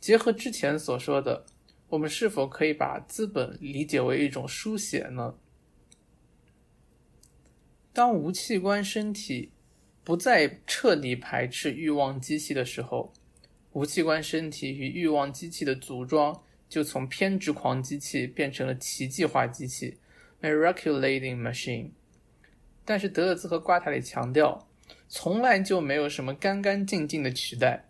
[0.00, 1.44] 结合之前所说的，
[1.88, 5.34] 我们是否可以把资本理解为一种书写呢？
[7.92, 9.52] 当无器官身体。
[10.04, 13.12] 不再彻底排斥欲望机器的时候，
[13.72, 19.98] 无器官身体与欲望机器的组装就从偏执狂机器变成了奇迹化机器
[20.40, 21.90] （miraculating machine）。
[22.86, 24.66] 但是德勒兹和瓜塔里强调，
[25.08, 27.87] 从来就没有什么干干净净的取代。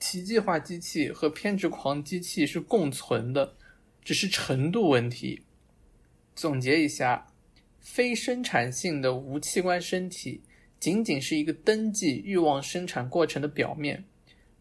[0.00, 3.54] 奇迹化机器和偏执狂机器是共存的，
[4.02, 5.42] 只是程度问题。
[6.34, 7.28] 总结一下，
[7.78, 10.42] 非生产性的无器官身体。
[10.80, 14.02] 仅仅是一个登记欲望生产过程的表面，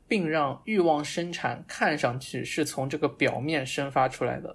[0.06, 4.54] 并让欲望生产看上去是从这个表面生发出来的。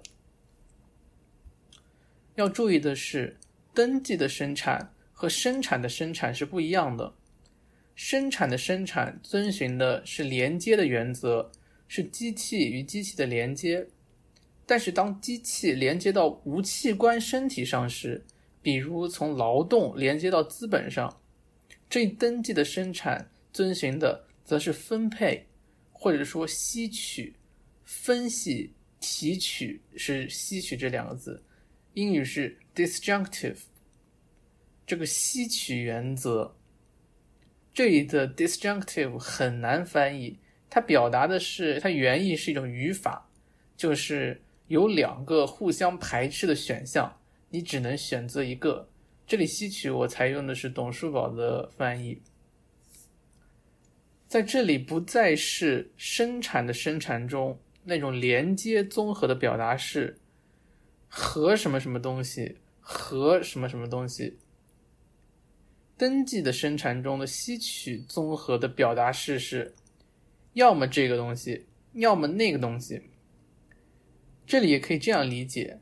[2.35, 3.35] 要注意的是，
[3.73, 7.15] 登记的生产和生产的生产是不一样的。
[7.95, 11.51] 生产的生产遵循的是连接的原则，
[11.87, 13.87] 是机器与机器的连接。
[14.65, 18.23] 但是，当机器连接到无器官身体上时，
[18.61, 21.21] 比如从劳动连接到资本上。
[21.87, 25.45] 这一登记的生产遵循的则是分配，
[25.91, 27.35] 或者说吸取、
[27.83, 31.41] 分析、提取是吸取这两个字，
[31.93, 33.57] 英语是 disjunctive。
[34.87, 36.55] 这个吸取原则，
[37.75, 43.29] 这里的 disjunctive 很难翻译，它表达的是它原意是一种语法，
[43.75, 47.19] 就是有两个互相排斥的选项，
[47.49, 48.87] 你只能选择一个。
[49.27, 52.21] 这里吸取我采用的是董书宝的翻译，
[54.25, 60.17] 在这里不再是生产的生产中那种连接综合的表达式
[61.09, 64.37] 和什么什么东西和什么什么东西，
[65.97, 69.73] 登记的生产中的吸取综合的表达式是
[70.53, 73.01] 要么这个东西，要么那个东西。
[74.45, 75.79] 这里也可以这样理解。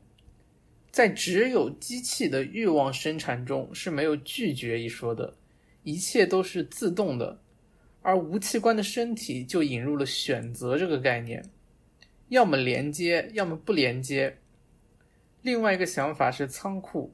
[0.90, 5.36] 在只有机器的欲望生产中是没有拒绝一说的，
[5.82, 7.40] 一切都是自动的，
[8.00, 11.44] 而无器官的身体就引入了选择这个概念，
[12.28, 14.38] 要么连接，要么不连接。
[15.42, 17.12] 另外一个想法是仓库，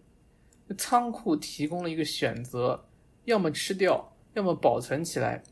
[0.76, 2.84] 仓库提供了一个选择，
[3.30, 5.42] 要么吃掉，要么保存起来。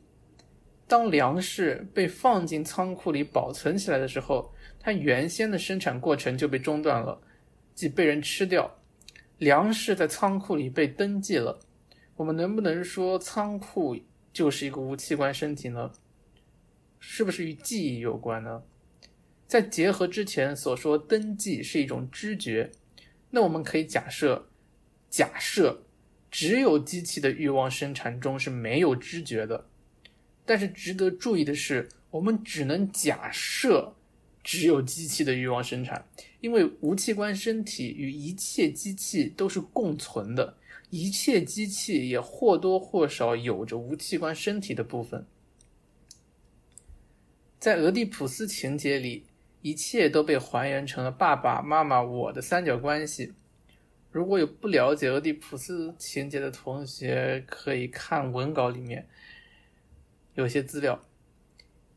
[0.87, 7.20] 当粮食被放进仓库里保存起来的时候，它原先的生产过程就被中断了。
[7.74, 8.68] 即被人吃掉，
[9.39, 11.61] 粮食在仓库里被登记了。
[12.16, 13.97] 我们能不能说仓库
[14.33, 15.93] 就是一个无器官身体呢？
[16.99, 18.64] 是不是与记忆有关呢？
[19.47, 22.72] 在结合之前所说，登记是一种知觉，
[23.31, 24.49] 那我们可以假设，
[25.09, 25.85] 假设
[26.31, 29.66] 只有机器的欲望生产中是没有知觉的。
[30.45, 33.95] 但是值得注意的是，我们只能假设。
[34.45, 36.07] 只有机器的欲望生产，
[36.41, 40.57] 因为无器官身体与一切机器都是共存的，
[40.89, 45.26] 一切机器也或多或少有着无器官身体的部分。
[47.59, 49.24] 在俄狄浦斯情节里，
[49.61, 53.35] 一切都被还原成了爸爸妈妈我的三角关系。
[54.11, 59.07] 如果有不了解俄狄浦斯情节的同学，可以看文稿里面
[60.35, 61.05] 有些资料，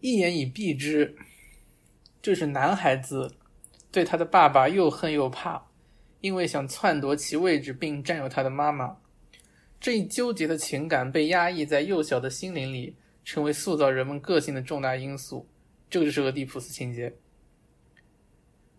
[0.02, 1.16] 一言以蔽之，
[2.22, 3.34] 就是男孩子
[3.92, 5.68] 对他的爸爸又恨又怕，
[6.20, 8.98] 因为想篡夺其位置并占有他的妈妈。
[9.80, 15.48] 这一纠结的情感被压抑在幼小的心灵里，成为塑造人们个性的重大因素。
[15.90, 17.14] 这个就是俄狄浦斯情节。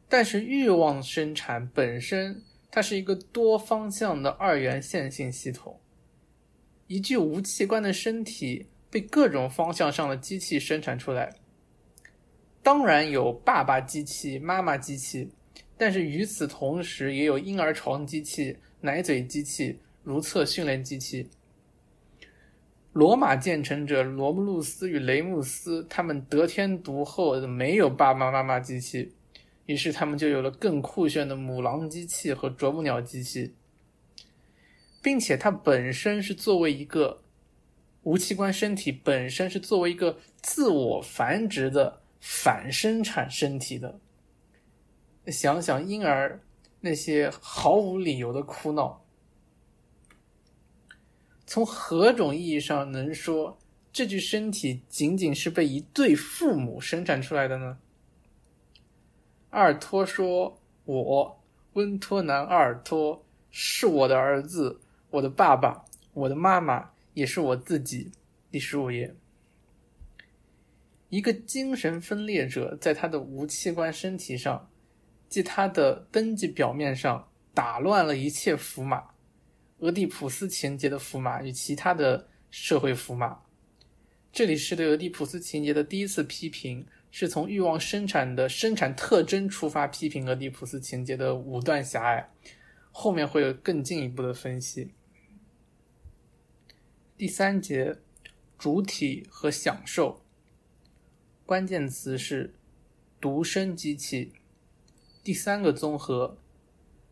[0.08, 5.78] 但是欲望生产本身，它是一个多方向的二元线性系统。
[6.88, 11.32] 一具无器官的身体被各种方向上的机器生产出来，
[12.62, 15.30] 当然有爸爸机器、妈妈机器，
[15.76, 19.78] 但是与此同时也有婴儿床机器、奶嘴机器。
[20.04, 21.30] 如厕训练机器。
[22.92, 29.14] 罗马建成者罗慕路斯与雷穆斯，他们得天独厚的，没有爸爸妈妈机器，
[29.66, 33.54] 于是他们就有了更酷炫的母狼机器和啄木鸟机器，
[35.02, 37.22] 并且它本身是作为一个
[38.02, 44.00] 无器官身体，本身是作为一个自我繁殖的反生产身体的。
[45.26, 46.40] 想想婴儿
[46.80, 49.04] 那些毫无理由的哭闹。
[51.46, 53.58] 从何种意义上能说
[53.92, 57.78] 这具身体仅仅是被一对父母生产出来的呢？
[59.52, 61.42] 阿尔托说：“我
[61.74, 64.80] 温托南阿尔托是我的儿子，
[65.10, 65.84] 我的爸爸，
[66.14, 68.10] 我的妈妈，也是我自己。”
[68.50, 69.14] 第十五页，
[71.10, 74.70] 一个精神分裂者在他的无器官身体上，
[75.28, 79.04] 即他的登记表面上打乱了一切符码。
[79.80, 83.38] 俄狄浦斯情节的符码与其他的社会符码，
[84.32, 92.28] 这里是对俄狄浦斯情节的第一次批评，是从欲望生产的生产特征出发批评俄狄浦斯情节的武断狭隘，
[92.90, 94.92] 后面会有更进一步的分析。
[97.16, 97.98] 第三节，
[98.58, 100.20] 主体和享受，
[101.46, 102.52] 关键词是
[103.20, 104.32] 独生机器。
[105.22, 106.36] 第三个综合，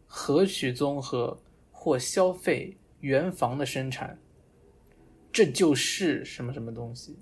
[0.09, 1.40] 合取综合。
[1.82, 4.18] 或消费原房的生产，
[5.32, 7.16] 这就是什么什么东西？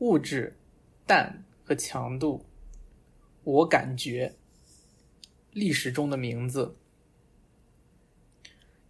[0.00, 0.58] 物质、
[1.06, 2.46] 氮和强度，
[3.42, 4.36] 我感觉
[5.50, 6.76] 历史中的名字。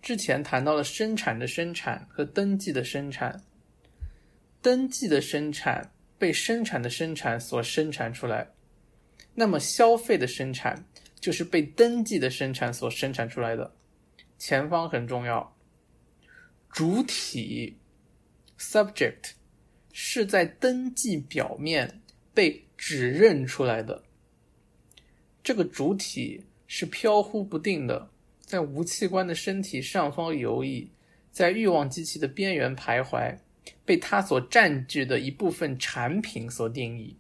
[0.02, 3.42] 之前谈到了生产的生产和登记的生产，
[4.60, 8.50] 登记的生产被生产的生产所生产出来，
[9.34, 10.86] 那么消费的生产
[11.18, 13.74] 就是被登记的生产所生产出来的。
[14.38, 15.56] 前方很重要，
[16.70, 17.78] 主体
[18.58, 19.32] （subject）
[19.92, 22.02] 是在登记表面
[22.34, 24.02] 被指认出来的。
[25.42, 28.10] 这个主体是飘忽不定的，
[28.40, 30.88] 在无器官的身体上方游弋，
[31.30, 33.36] 在欲望机器的边缘徘徊，
[33.84, 37.16] 被它所占据的一部分产品所定义。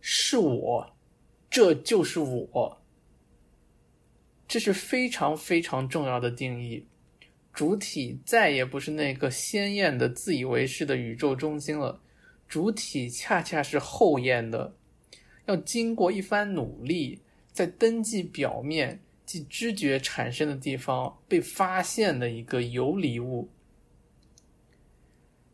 [0.00, 0.94] 是我，
[1.50, 2.82] 这就是我。
[4.46, 6.86] 这是非常非常重要的定义，
[7.52, 12.00] 主体再也不是那个鲜艳的、自以为是的宇宙中心了，
[12.48, 14.74] 主体恰恰是后验的，
[15.44, 17.20] 要经过一番努力，
[17.52, 23.50] 在登记表面即知觉产生的地方被发现的一个游离物。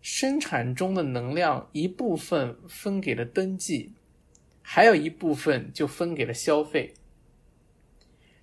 [0.01, 3.93] 生产中的能量一部分分给了登记，
[4.63, 6.95] 还有一部分就分给了消费。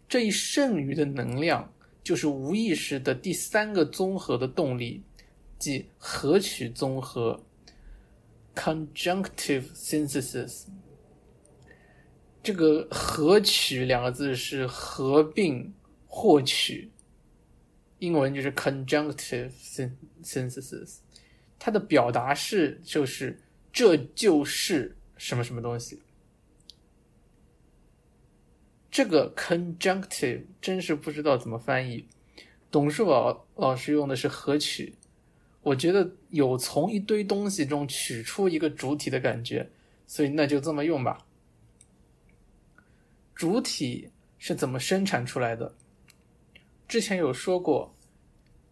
[0.09, 1.71] 这一剩余的能量
[2.03, 5.03] 就是无意识的第三个综合的动力，
[5.57, 7.41] 即合取综合
[8.55, 10.65] （conjunctive synthesis）。
[12.43, 15.73] 这个“合取”两个字是合并
[16.07, 16.91] 获取，
[17.99, 19.51] 英文就是 conjunctive
[20.23, 20.97] synthesis。
[21.59, 23.39] 它的表达式就是
[23.71, 26.01] 这就是什么什么东西。
[28.89, 32.07] 这个 conjunctive 真是不知道怎么翻译。
[32.71, 34.95] 董树宝老师用的是合取，
[35.63, 39.69] 我觉得有从一堆东西中取出一个主体的感觉，
[40.07, 41.25] 所以那就这么用吧。
[43.35, 45.73] 主体是怎么生产出来的？
[46.87, 47.95] 之前有说过，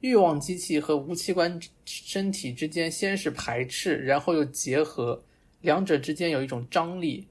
[0.01, 5.23] 欲望机器和无器官身体之间先是排斥，然后又结合，
[5.61, 7.27] 两者之间有一种张力。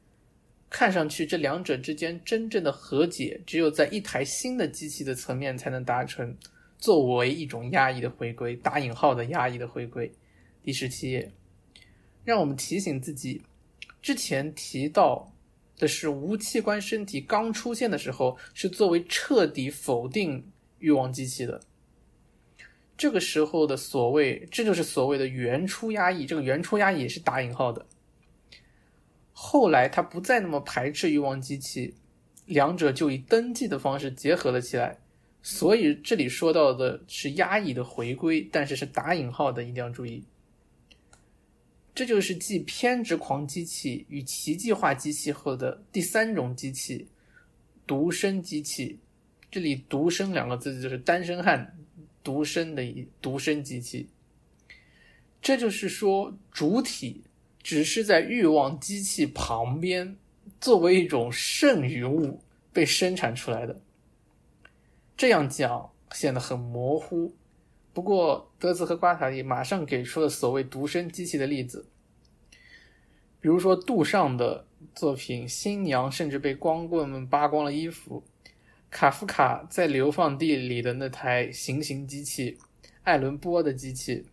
[0.70, 6.36] 看上去，这两者之间真正的和解，只有在一台新的机器的层面才能达成，
[6.78, 10.10] 作为一种压抑的回归（打引号的压抑的回归）。
[10.62, 11.32] 第十七页，
[12.24, 13.42] 让我们提醒自己，
[14.00, 15.32] 之前提到
[15.76, 21.60] 的是无器官身体刚出现的时候是作为彻底否定欲望机器的。
[22.96, 26.26] 这个时候的所谓，这就是所谓的原初压抑。
[26.26, 27.86] 这个原初压抑也是打引号的。
[29.32, 31.94] 后来他不再那么排斥欲望机器，
[32.44, 34.98] 两者就以登记的方式结合了起来。
[35.42, 40.22] 所以这里说到的是压抑的回归，但是是打引号的，一定要注意。
[41.94, 47.08] 这就是继偏执狂机器与奇迹化机器后的第三种机器——
[47.86, 48.98] 独身机器。
[49.50, 51.74] 这里“独身”两个字就是单身汉。
[52.24, 54.06] 独身的一独身机器，
[55.40, 57.22] 这就是说，主体
[57.62, 60.14] 只是在欲望机器旁边，
[60.60, 63.80] 作为一种剩余物被生产出来的。
[65.18, 67.34] 这样讲显得很模糊。
[67.92, 71.84] 不过，德兹和瓜塔利马上给出了所谓独身机器的例子，
[73.40, 74.64] 比如说杜尚的
[74.94, 78.22] 作品《新娘》，甚至被光棍们扒光了衣服。
[78.90, 82.56] 卡夫卡在流放地里的那台行刑机器，
[83.02, 84.24] 艾伦波的机器。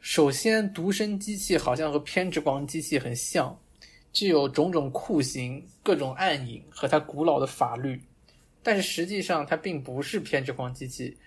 [0.00, 3.58] 首先，独身机器好像和偏执狂机器很像，
[4.12, 7.98] 具有种种酷刑、各种暗影和它古老的法律。
[8.62, 11.18] 但是实际上，它并不是偏执狂机器。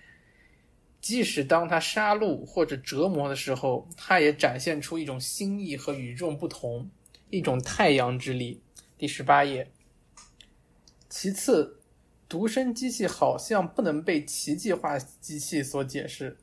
[1.00, 6.90] 即使当他杀戮或者折磨的时候，他也展现出一种心意和与众不同，
[7.30, 8.60] 一种太阳之力。
[8.98, 9.70] 第十八页。
[11.08, 11.80] 其次，
[12.28, 16.36] 独身机器好像不能被奇迹化机器所解释，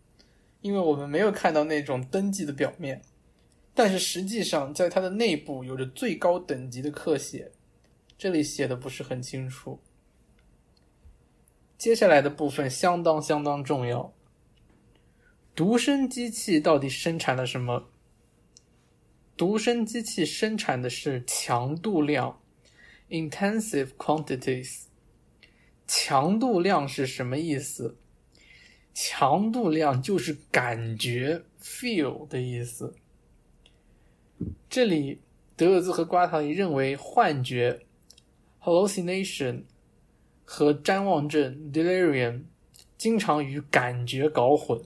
[0.61, 3.01] 因为我们没有看到那种登记的表面。
[3.73, 7.51] 但是实际上，在它的内部有着最高等级的刻写，
[8.17, 9.81] 这里写的不是很清楚。
[11.83, 14.13] 接下来的部分相当相当重要。
[15.53, 17.89] 独身机器到底生产了什么？
[19.35, 22.39] 独身机器生产的是强度量。
[23.09, 24.83] Intensive quantities，
[25.85, 27.97] 强度量是什么意思？
[28.93, 32.95] 强度量就是感觉 feel 的意思。
[34.69, 35.19] 这里
[35.57, 37.81] 德尔兹和瓜塔里认为幻觉
[38.61, 39.63] hallucination
[40.43, 42.43] 和谵妄症 delirium
[42.97, 44.81] 经常与感觉搞混。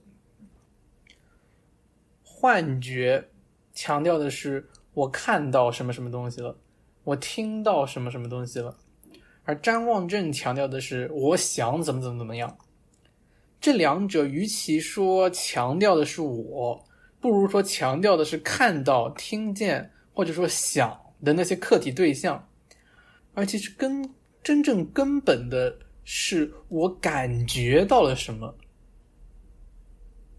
[2.23, 3.29] 幻觉
[3.73, 6.57] 强调的是我看到什么什么东西了。
[7.03, 8.75] 我听到什么什么东西了，
[9.45, 12.57] 而谵妄症强调的是我想怎么怎么怎么样。
[13.61, 16.85] 这两者与其说强调的是我，
[17.21, 22.45] 不如说强调的是看到、听见或者说想的那些客体对象。
[23.33, 24.13] 而其实根
[24.47, 28.55] 真正根本的是我感觉到了什么。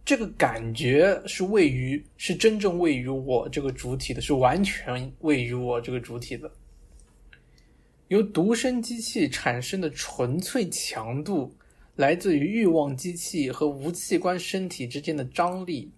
[0.02, 6.50] 这个感觉是位于，是真正位于我这个主体的，是完全位于我这个主体的。
[8.06, 11.54] 由独身机器产生的纯粹强度，
[11.96, 15.92] 来自于欲望机器和无器官身体之间的张力。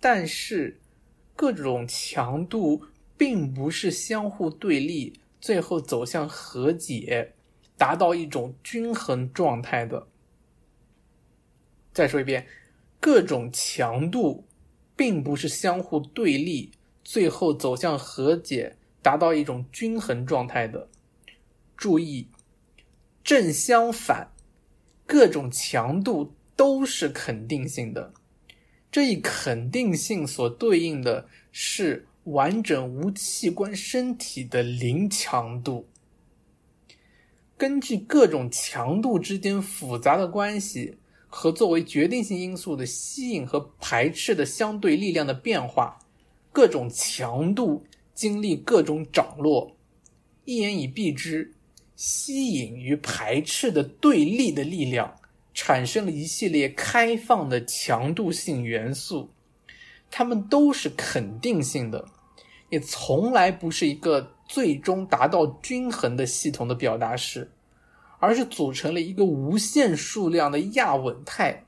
[0.00, 0.80] 但是，
[1.36, 2.82] 各种强度
[3.18, 7.34] 并不是相互对立，最后走向和解，
[7.76, 10.08] 达到一种均衡状态的。
[11.92, 12.46] 再说一遍，
[13.00, 14.46] 各种强度
[14.96, 16.72] 并不是相互对立，
[17.04, 18.76] 最后走向和解。
[19.00, 20.88] 达到一种均衡状态的，
[21.76, 22.28] 注意，
[23.22, 24.32] 正相反，
[25.06, 28.12] 各种强度都是肯定性的。
[28.90, 35.86] 这一肯定性所对应的是完整无器官身体的零强度。
[37.56, 45.98] 根据各种强度之间复杂的关系和作为决定性因素的吸引和排斥的相对力量的变化，
[46.52, 47.84] 各种强度。
[48.14, 49.76] 经历各种涨落，
[50.44, 51.54] 一言以蔽之，
[51.94, 55.14] 吸引与排斥的对立的力量，
[55.54, 59.30] 产生了一系列开放的强度性元素，
[60.10, 62.08] 它们都是肯定性的，
[62.70, 67.50] 也从来不是一个最终达到均衡的系统的表达式，
[68.18, 71.64] 而是组成了一个无限数量的亚稳态，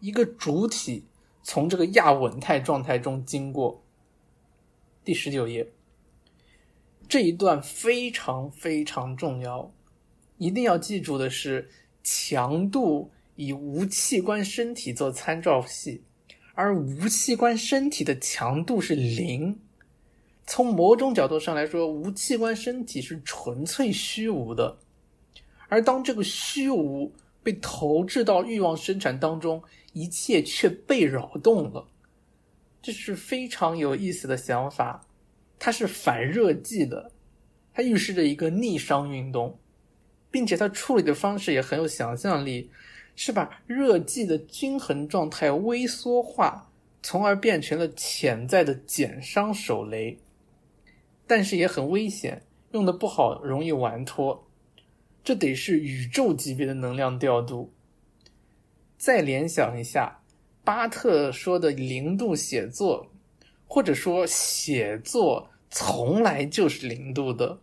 [0.00, 1.04] 一个主体
[1.42, 3.82] 从这个亚稳态状态中经过。
[5.04, 5.66] 第十九页，
[7.08, 9.72] 这一段非常非常重要，
[10.38, 11.68] 一定要记住的是，
[12.04, 16.04] 强度以无器官身体做参照系，
[16.54, 19.58] 而无器官身体的强度是零。
[20.46, 24.76] 从某种角度上来说，无器官身体是纯粹虚无的，
[25.68, 27.12] 而当这个虚无
[27.42, 29.62] 被投掷到欲望生产当中，
[29.92, 31.86] 一切却被扰动了。
[32.82, 35.06] 这是非常有意思的想法，
[35.58, 37.12] 它是反热季的，
[37.72, 39.56] 它预示着一个逆商运动，
[40.30, 42.68] 并且它处理的方式也很有想象力，
[43.14, 46.68] 是把热季的均衡状态微缩化，
[47.02, 50.18] 从而变成了潜在的减伤手雷，
[51.32, 54.46] 但是也很危险，用的不好容易玩脱，
[55.24, 57.72] 这得是宇宙级别的能量调度。
[58.98, 60.20] 再联想一下，
[60.62, 63.10] 巴特说的零度写作。
[63.66, 67.60] 或者说，写作从来就是零度的，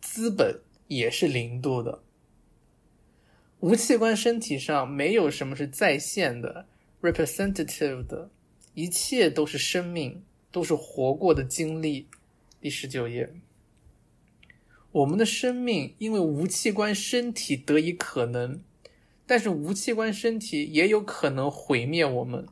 [0.00, 2.02] 资本也是零度的。
[3.60, 6.66] 无器官身体上没有什么是在线的、
[7.00, 8.28] representative 的，
[8.74, 12.08] 一切都是生命，都是活过的经历。
[12.62, 13.34] 第十九页，
[14.92, 18.62] 我们的生命因为无器官身体得以可能，
[19.26, 22.46] 但是无器官身体也有可能毁灭我们。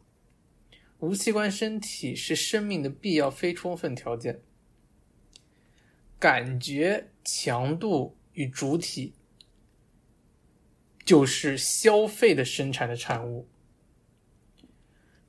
[0.99, 4.41] 无器官身体是生命的必要非充分条件。
[6.19, 9.13] 感觉强度与主体
[11.05, 13.47] 就是消费的生产的产物。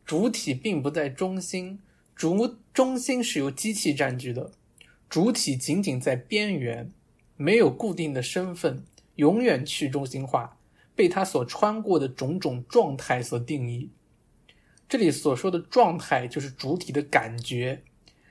[0.03, 1.79] 主体并不在中心，
[2.15, 4.51] 主中心是由机器占据的，
[5.11, 6.89] 主体仅仅在边缘，
[7.35, 8.85] 没有固定的身份，
[9.15, 10.57] 永远去中心化，
[10.95, 13.91] 被他所穿过的种种状态所定义。
[14.87, 17.83] 这里所说的状态就是主体的感觉，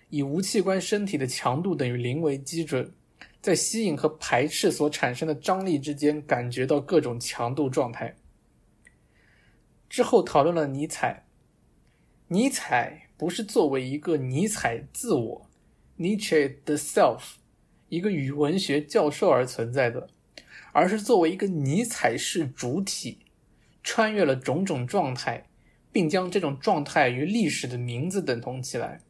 [0.08, 2.90] 以无器官身体的强度等于零为基准，
[3.42, 8.16] 在吸引和排斥所产生的张力之间感觉到各种强度状态。
[9.90, 11.26] 之后讨论了尼采，
[12.28, 15.49] 尼采不是作为一个尼采自我
[16.00, 17.34] （Nietzsche the self）
[17.90, 20.08] 一个语文学教授而存在的，
[20.72, 23.18] 而是作为一个尼采式主体，
[23.82, 25.46] 穿越了种种状态。
[25.92, 29.00] 并将这种状态与历史的名字等同起来。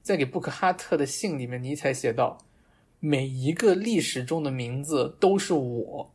[0.00, 2.38] 在给布克哈特的信里面，尼采写道
[3.00, 6.14] ：“每一个历史中的名字都是我。”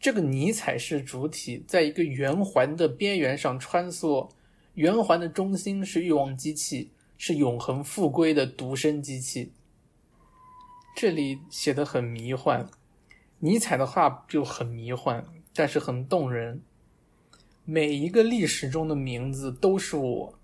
[0.00, 4.30] 这个尼采式主体，在一个圆环的边缘上穿梭，
[4.72, 9.52] 圆环的中心是欲望机器，是永恒复归的独身机器。
[10.94, 12.66] 这里写的很迷幻，
[13.38, 16.62] 尼采的话就很迷幻，但是很动人。
[17.64, 20.38] 每一个历史中的名字都是我，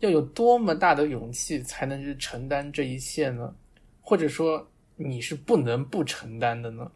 [0.00, 3.54] 要有多么大的勇气才能去承担这一切呢？
[4.00, 6.90] 或者说你是不能不承担的呢？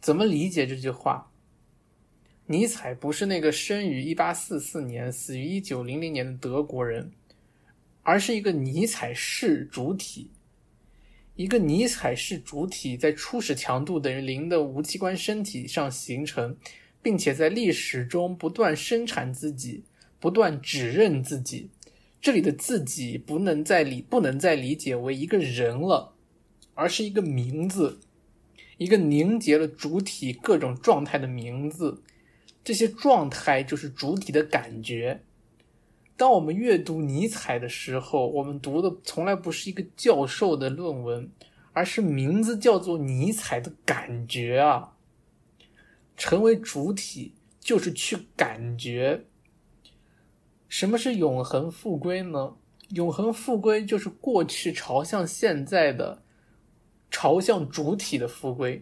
[0.00, 1.30] 怎么理解这句话？
[2.46, 7.12] 尼采不是那个生于一八四四年、死于一九零零年的德国人，
[8.02, 10.30] 而是一个尼采式主体，
[11.36, 16.56] 一个尼采式主体在初始强度等于零的无器官身体上形成。
[17.02, 19.82] 并且在历史中不断生产自己，
[20.20, 21.68] 不断指认自己。
[22.20, 26.14] 这里的自己不能再理不能再理解为一个人了，
[26.74, 27.98] 而是一个名字，
[28.78, 32.04] 一个凝结了主体各种状态的名字。
[32.62, 35.22] 这些状态就是主体的感觉。
[36.22, 41.28] 当我们阅读尼采的时候，我们读的从来不是一个教授的论文，
[41.72, 44.92] 而是名字叫做尼采的感觉啊。
[46.16, 49.24] 成为主体就是去感觉。
[50.68, 52.54] 什么是永恒复归呢？
[52.90, 56.22] 永恒复归就是过去朝向现在的，
[57.10, 58.80] 朝向主体的复归。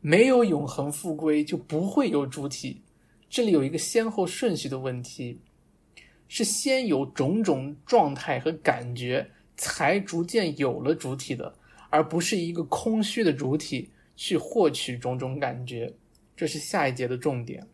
[0.00, 2.82] 没有永恒复归，就不会有主体。
[3.30, 5.38] 这里有一个先后顺序的问题，
[6.28, 11.54] 是先有种种状态和感觉，才逐渐有了主体的，
[11.90, 15.92] 而不是一个空虚的主体去获取种种感觉。
[16.36, 17.66] 这是下一节的重点。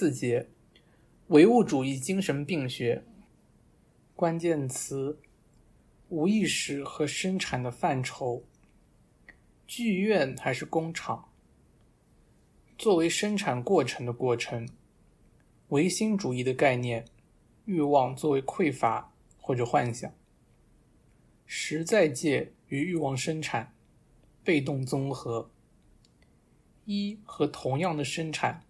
[0.00, 0.48] 四节，
[1.26, 3.04] 唯物主义精神病学。
[4.16, 5.20] 关键词：
[6.08, 8.42] 无意识和生产的范畴。
[9.66, 11.28] 剧院还是工厂？
[12.78, 14.66] 作为生产过程的过程。
[15.68, 17.04] 唯心主义的概念：
[17.66, 20.10] 欲望作为匮乏或者幻想。
[21.44, 23.74] 实在界与欲望生产，
[24.42, 25.50] 被动综合。
[26.86, 28.64] 一和同样的生产，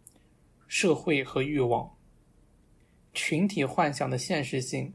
[0.71, 1.97] 社会和欲望。
[3.13, 4.95] 群体幻想的现实性。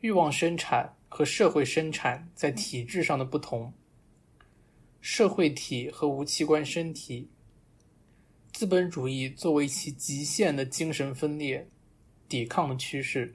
[0.00, 3.74] 欲望生产和社会生产在体制上的不同。
[5.00, 7.28] 社会体和无器官身体。
[8.52, 11.68] 资本主义作为其极限的精神分裂、
[12.28, 13.34] 抵抗的趋势。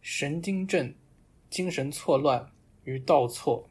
[0.00, 0.94] 神经症、
[1.50, 2.52] 精神错乱
[2.84, 3.68] 与倒错。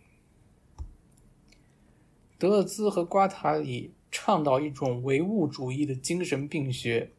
[2.38, 3.94] 德勒兹和瓜塔里。
[4.12, 7.12] 倡导一种唯物主义的精神病学，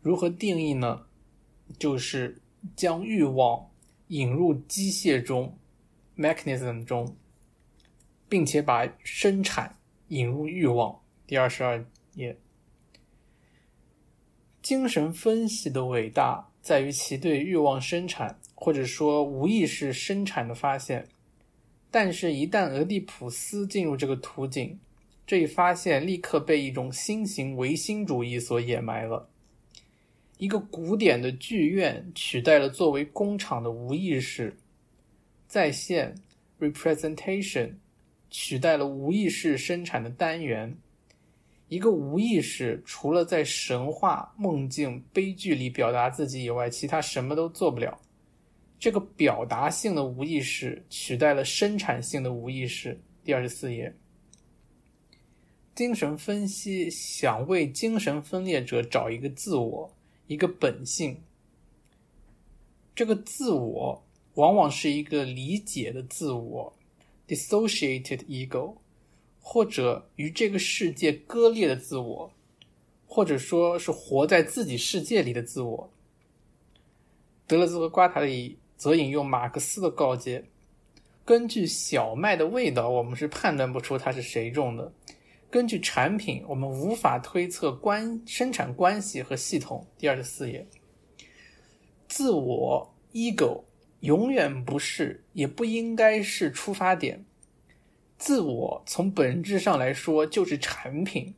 [0.00, 1.06] 如何定义呢？
[1.78, 2.40] 就是
[2.76, 3.70] 将欲望
[4.08, 5.56] 引入机械中
[6.16, 7.16] （mechanism 中），
[8.28, 9.78] 并且把生产
[10.08, 11.00] 引入欲望。
[11.26, 11.82] 第二十二
[12.14, 12.36] 页，
[14.60, 21.08] 精神分析的伟大在于其对欲望生产或者说无意识生产的发现，
[21.90, 24.78] 但是，一旦俄狄浦斯进入这个图景。
[25.26, 29.28] 这一发现立刻被一种新型唯心主义所掩埋了。
[30.38, 34.56] 一个古典的剧院取代了作为工厂的无意识
[35.46, 36.16] 在线
[36.58, 37.74] （representation）
[38.28, 40.76] 取代了无意识生产的单元。
[41.68, 47.98] 一个无意识除了在神话、梦境、悲剧里表达自己以外，其他什么都做不了。
[48.78, 53.00] 这个表达性的无意识取代了生产性的无意识。
[53.24, 53.94] 第二十四页。
[55.74, 59.90] 精神分析想为精神分裂者找一个自我，
[60.26, 61.22] 一个本性。
[62.94, 64.04] 这个自我
[64.34, 66.74] 往往是一个理解的自我
[67.26, 68.74] （dissociated ego），
[69.40, 72.30] 或者与这个世界割裂的自我，
[73.06, 75.90] 或者说是活在自己世界里的自我。
[77.46, 80.44] 德勒兹和瓜塔里则引用马克思的告诫：
[81.24, 84.92] 根据小麦的味道，我们是判断不出它是谁种的。
[85.52, 89.86] 根据产品，我们无法推测关生产关系和系统。
[89.98, 90.66] 第二十四页，
[92.08, 93.62] 自我 （ego）
[94.00, 97.22] 永远不是，也不应该是出发点。
[98.16, 101.34] 自我从本质上来说就是产品，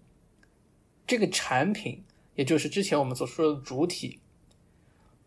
[1.04, 2.00] 这个产品
[2.36, 4.20] 也就是之前我们所说的主体。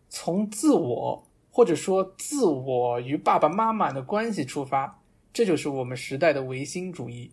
[0.08, 7.30] 从自我或者说自我与爸爸妈妈的关系出发，这就是我们时代的唯心主义。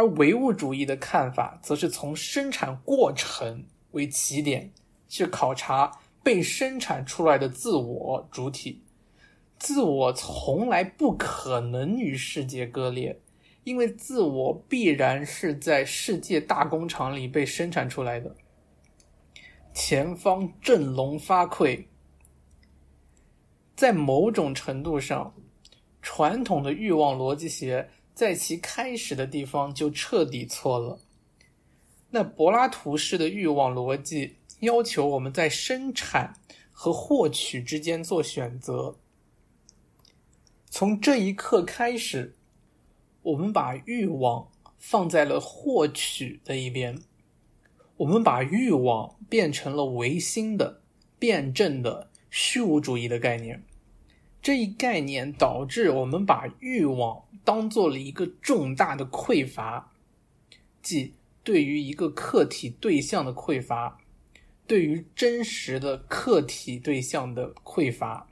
[0.00, 4.72] 而唯物主义的看法，则是从生产过程为起点，
[5.06, 5.92] 去考察
[6.22, 8.82] 被生产出来的自我主体。
[9.58, 13.20] 自我从来不可能与世界割裂，
[13.62, 18.34] 因为自我必然是在世界大工厂里被生产出来的。
[19.74, 21.84] 前方振聋发聩，
[23.76, 25.34] 在某种程度上，
[26.00, 27.90] 传统的欲望逻辑学。
[28.20, 31.00] 在其开始的地方就彻底错了。
[32.10, 36.34] 那柏拉图式的欲望逻辑要求我们在生产
[36.70, 38.98] 和获取之间做选择。
[40.68, 42.36] 从这一刻开始，
[43.22, 47.00] 我们把欲望放在了获取的一边，
[47.96, 50.82] 我们把欲望变成了唯心的、
[51.18, 53.64] 辩证的虚无主义的概念。
[54.42, 59.92] 这一概念导致我们把欲望当做了一个重大的匮乏，
[60.82, 63.98] 即对于一个客体对象的匮乏，
[64.66, 68.28] 对于真实的客体对象的匮乏，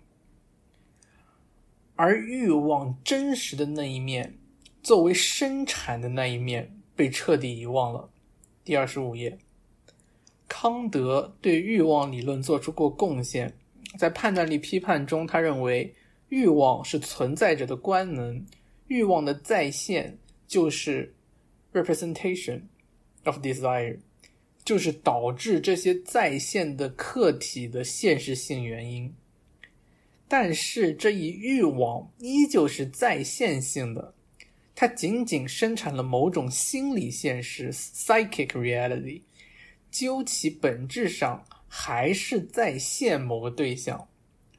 [1.96, 4.38] 而欲望真实的那一面，
[4.82, 8.10] 作为生产的那一面，被彻底遗忘了。
[8.64, 9.38] 第二十五页，
[10.46, 13.56] 康德对欲望理论做出过贡献，
[13.98, 15.94] 在判断力批判中，他认为。
[16.30, 18.44] 欲望是存在着的官能，
[18.88, 21.14] 欲望的再现就是
[21.72, 22.62] representation
[23.24, 23.98] of desire，
[24.64, 29.14] 就是导致这些再现的客体的现实性原因。
[30.26, 34.14] 但是这一欲望依旧是在线性的，
[34.74, 39.22] 它仅仅生产了某种心理现实 （psychic reality），
[39.90, 44.08] 究其本质上还是在现某个对象，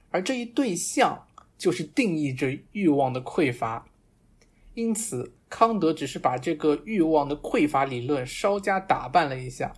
[0.09, 1.25] 而这一对象。
[1.59, 3.85] 就是定义着欲望的匮乏，
[4.79, 9.73] 因此康德只是把这个欲望的匮乏理论稍加打扮了一下。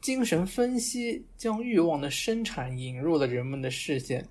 [0.00, 4.28] 精神分析将欲望的生产引入了人们的视线，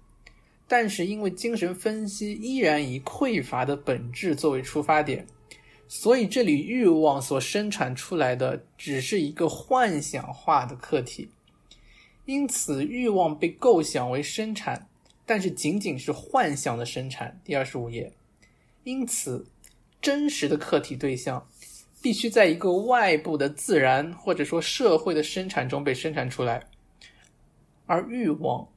[0.69, 5.27] 但是因为精神分析依然以匮乏的本质作为出发点，
[5.89, 11.29] 所以这里欲望所生产出来的只是一个幻想化的客体。
[12.23, 14.87] 因此，欲望被构想为生产，
[15.25, 17.37] 但是仅仅是幻想的生产。
[17.43, 18.13] 第二十五页，
[18.83, 19.45] 因此，
[20.01, 21.47] 真实的客体对象。
[22.03, 26.65] 必须在一个外部的自然或者说社会的生产中被生产出来，
[27.85, 28.67] 而欲望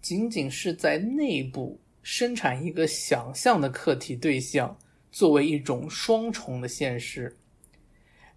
[0.00, 4.78] 仅仅是在内部生产一个想象的客体对象，
[5.10, 7.36] 作为一种双重的现实。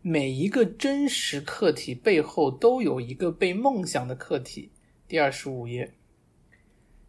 [0.02, 4.72] 每一个真实客体背后都有一个被梦想的客体。
[5.08, 5.94] 第二十五页，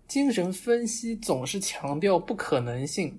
[0.07, 3.19] 精神分析总是强调不可能性，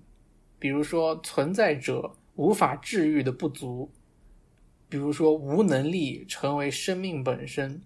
[0.63, 3.91] 比如说存在者无法治愈的不足。
[4.87, 7.81] 比如说，无能力成为生命本身。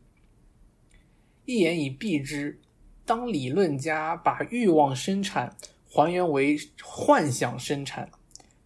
[1.45, 2.59] 一言以蔽之，
[3.03, 5.57] 当理论家把欲望生产
[5.89, 8.11] 还原为幻想生产，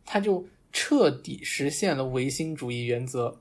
[0.03, 3.39] 他就彻底实现了唯心主义原则，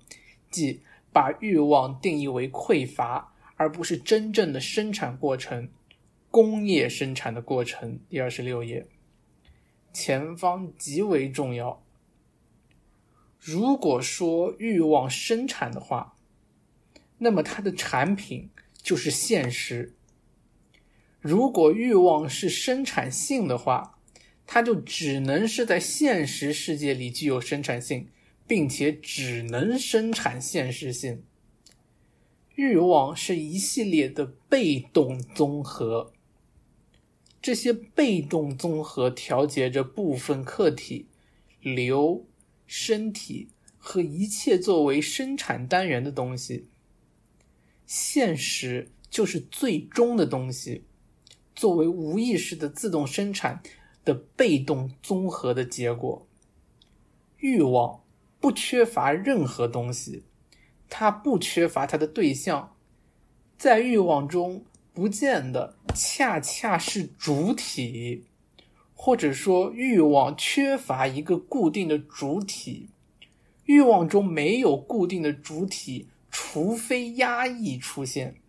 [0.53, 0.81] 即
[1.13, 5.69] 把欲望定义为匮乏，而不是真正的生产过程——
[6.31, 7.99] 工业生产的过程。
[8.09, 8.87] 第二十六页，
[9.93, 11.85] 前方极为重要。
[13.39, 16.15] 如果说欲望生产的话，
[17.19, 18.51] 那么它的产品
[18.83, 19.95] 就是现实；
[21.21, 23.99] 如果欲望是生产性的话，
[24.47, 28.09] 它就只能是在现实世界里具有生产性，
[28.47, 31.23] 并且只能生产现实性。
[32.57, 36.13] 欲望是一系列的被动综合，
[37.43, 41.07] 这些被动综合调节着部分客体
[41.61, 42.27] 流。
[42.73, 46.69] 身体和一切作为生产单元的东西，
[47.85, 50.85] 现实就是最终的东西，
[51.53, 53.61] 作为无意识的自动生产
[54.05, 56.25] 的被动综合的结果。
[57.39, 58.05] 欲望
[58.39, 60.23] 不缺乏任何东西，
[60.89, 62.77] 它不缺乏它的对象，
[63.59, 68.27] 在欲望中不见得恰恰是主体。
[69.03, 72.91] 或者说，欲望缺乏一个固定的主体，
[73.65, 78.43] 欲望中没有固定的主体，除非压抑出现。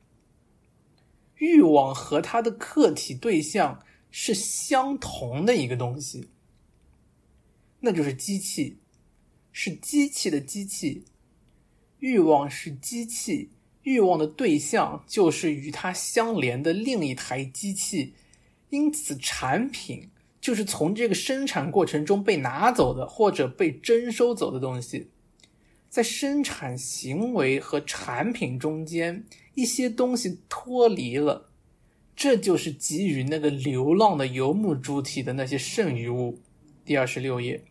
[1.37, 3.81] 欲望和它的客体对象
[4.11, 6.27] 是相同的一个东西，
[7.79, 8.77] 那就是机器，
[9.53, 11.05] 是机器的机器。
[11.99, 13.51] 欲望是机器，
[13.83, 18.13] 欲望的对象就是与它相连的另一台机器，
[18.69, 20.09] 因此产品。
[20.39, 25.07] 就是从这个生产过程中被拿走的，或者被征收走的东西，
[25.87, 29.23] 在生产行为和产品中间，
[29.53, 31.51] 一些东西脱离了，
[32.15, 36.39] 这就是给予那个流浪的游牧主体的那些剩余物。
[36.83, 37.63] 第二十六页，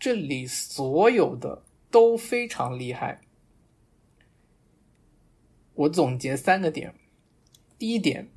[0.00, 3.20] 这里所有的都非常厉害。
[5.78, 6.92] 我总结三个点：
[7.78, 8.28] 第一点，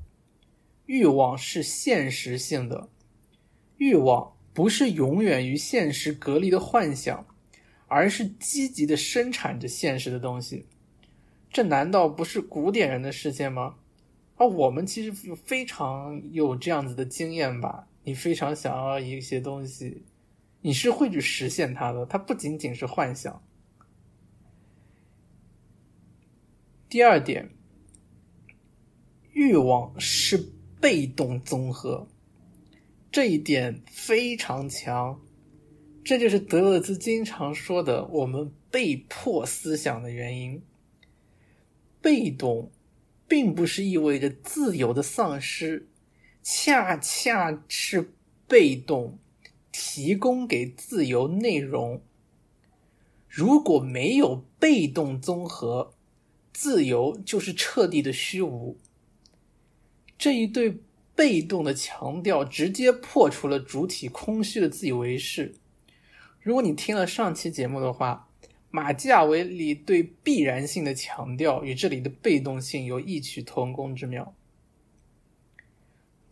[0.85, 2.87] 欲望是现实性的。
[3.77, 7.25] 欲望不是永远与现实隔离的幻想，
[7.87, 10.67] 而是积极的生产着现实的东西。
[11.51, 13.77] 这难道不是古典人的世界吗？
[14.35, 15.11] 而我们其实
[15.43, 17.87] 非常有这样子的经验吧？
[18.03, 20.03] 你非常想要一些东西，
[20.61, 23.41] 你是会去实现它的，它不仅仅是幻想。
[26.91, 27.49] 第二点，
[29.31, 32.05] 欲望是被动综合。
[33.09, 35.21] 这一点非常强，
[36.03, 40.61] 这就是德勒兹经常说的“我们被迫思想”的原因。
[42.01, 42.69] 被动，
[43.25, 45.87] 并不是意味着自由的丧失，
[46.43, 48.13] 恰恰是
[48.49, 49.17] 被动
[49.71, 52.01] 提供给自由内容。
[53.29, 55.93] 如果没有被动综合，
[56.53, 58.77] 自由就是彻底的虚无。
[60.17, 60.81] 这一对。
[61.13, 65.53] 被动的强调直接破除了主体空虚的自以为是。
[66.39, 68.27] 如果你听了上期节目的话，
[68.71, 74.33] 马基雅维里对必然性的强调与这里的被动性有异曲同工之妙。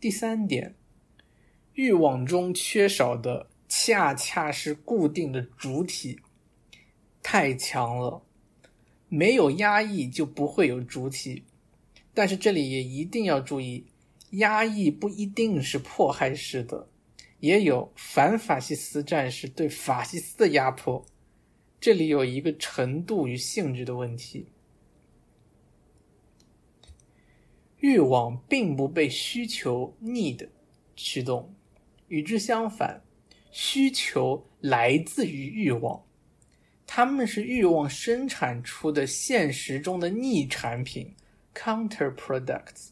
[0.00, 0.74] 第三点，
[1.74, 6.18] 欲望中缺少的恰恰是固定的主体，
[7.22, 8.22] 太强了。
[9.10, 11.42] 没有压抑就不会有主体，
[12.14, 13.84] 但是这里也一定要注意。
[14.34, 16.88] 压抑不一定是迫害式的，
[17.40, 21.04] 也有反法西斯战士对法西斯的压迫。
[21.80, 24.46] 这里有一个程度与性质的问题。
[27.78, 30.48] 欲望并不被需求 need
[30.94, 31.52] 驱动，
[32.06, 33.02] 与之相反，
[33.50, 36.04] 需求来自于欲望，
[36.92, 41.14] 它们是欲望生产出的现实中的逆产品
[41.54, 42.88] counter products，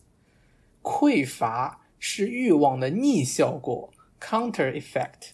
[0.83, 5.31] 匮乏是欲望的逆效果 counter effect，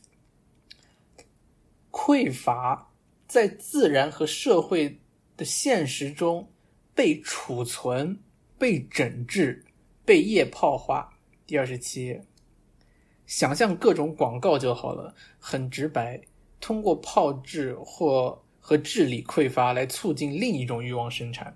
[1.90, 2.90] 匮乏
[3.28, 4.98] 在自然和社会
[5.36, 6.50] 的现实中
[6.94, 8.18] 被储存。
[8.56, 9.62] 被整治、
[10.06, 11.12] 被液泡化。
[11.44, 12.24] 第二十七页，
[13.26, 16.22] 想象各种广告就好了，很直白。
[16.60, 21.54] 通过炮制或和智力匮乏来促进另一种欲望生产。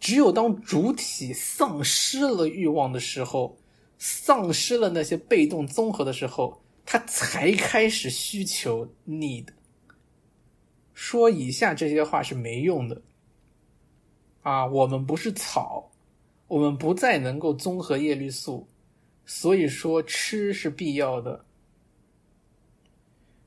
[0.00, 3.56] 只有当主体丧失了欲望的时候，
[3.96, 9.46] 丧失了那些被动综合的时候，他才开始需求 need。
[10.92, 13.00] 说以下这些话是没用的。
[14.42, 15.92] 啊，我们不是草，
[16.48, 18.66] 我们不再能够综合叶绿素，
[19.24, 21.44] 所以说吃是必要的。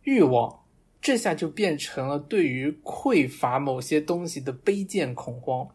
[0.04, 0.64] 欲望
[1.08, 5.74] 这下就变成了对于匮乏某些东西的卑贱恐慌。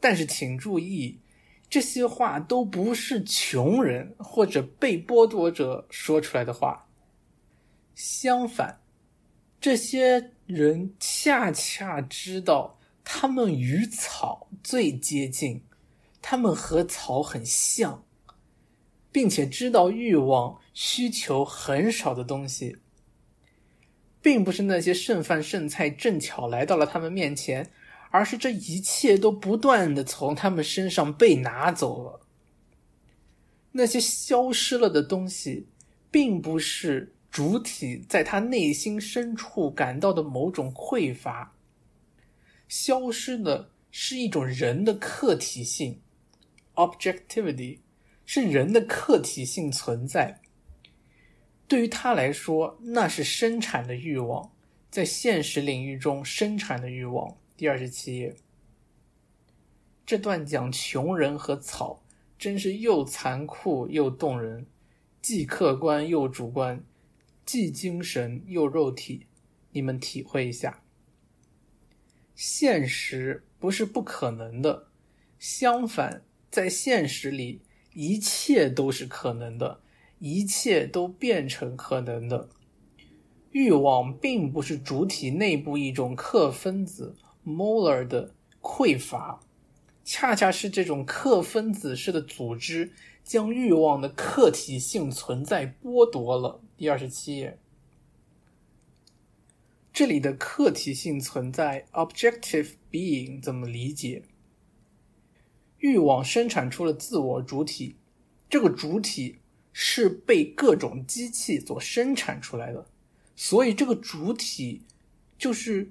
[0.00, 1.20] 但是请注意，
[1.68, 6.88] 这些话都不是穷人或者被剥夺者说出来的话，
[7.94, 8.80] 相反，
[9.60, 12.78] 这些人恰恰知道。
[13.04, 15.62] 他们与草最接近，
[16.22, 18.02] 他们和草很像，
[19.12, 22.78] 并且知道欲望需求很少的东西，
[24.24, 27.70] 并不是那些剩饭剩菜正巧来到了他们面前，
[28.10, 32.20] 而是这一切都不断的从他们身上被拿走了。
[33.70, 35.66] 那些消失了的东西，
[36.10, 41.52] 并不是主体在他内心深处感到的某种匮乏。
[42.66, 46.00] 消失的是一种人的客体性
[46.76, 47.80] ，objectivity，
[48.24, 50.40] 是人的客体性存在。
[51.74, 54.52] 对于他来说，那是生产的欲望，
[54.92, 57.36] 在现实领域中生产的欲望。
[57.56, 58.36] 第二十七页，
[60.06, 62.04] 这段讲穷人和草，
[62.38, 64.68] 真是又残酷又动人，
[65.20, 66.80] 既客观又主观，
[67.44, 69.26] 既精神又肉体，
[69.72, 70.84] 你们体会一下。
[72.36, 74.86] 现实不是不可能的，
[75.40, 76.22] 相反，
[76.52, 77.62] 在现实里，
[77.94, 79.80] 一切都是可能的，
[80.26, 82.48] 一切都变成可能的。
[83.52, 87.14] 欲望并不是主体内部一种克分子
[87.44, 88.32] （molar） 的
[88.62, 89.42] 匮乏，
[90.02, 96.62] 恰恰是这种克分子式的组织将欲望的客体性存在剥夺了。
[96.78, 97.58] 第二十七页。
[99.92, 104.22] 这里的客体性存在 （objective being） 怎么理解？
[105.76, 107.96] 欲望生产出了自我主体，
[108.48, 109.36] 这个主体
[109.74, 112.86] 是被各种机器所生产出来的，
[113.36, 114.80] 所以这个主体
[115.36, 115.90] 就是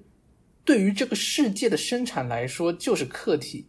[0.64, 3.68] 对于这个世界的生产来说就是客体。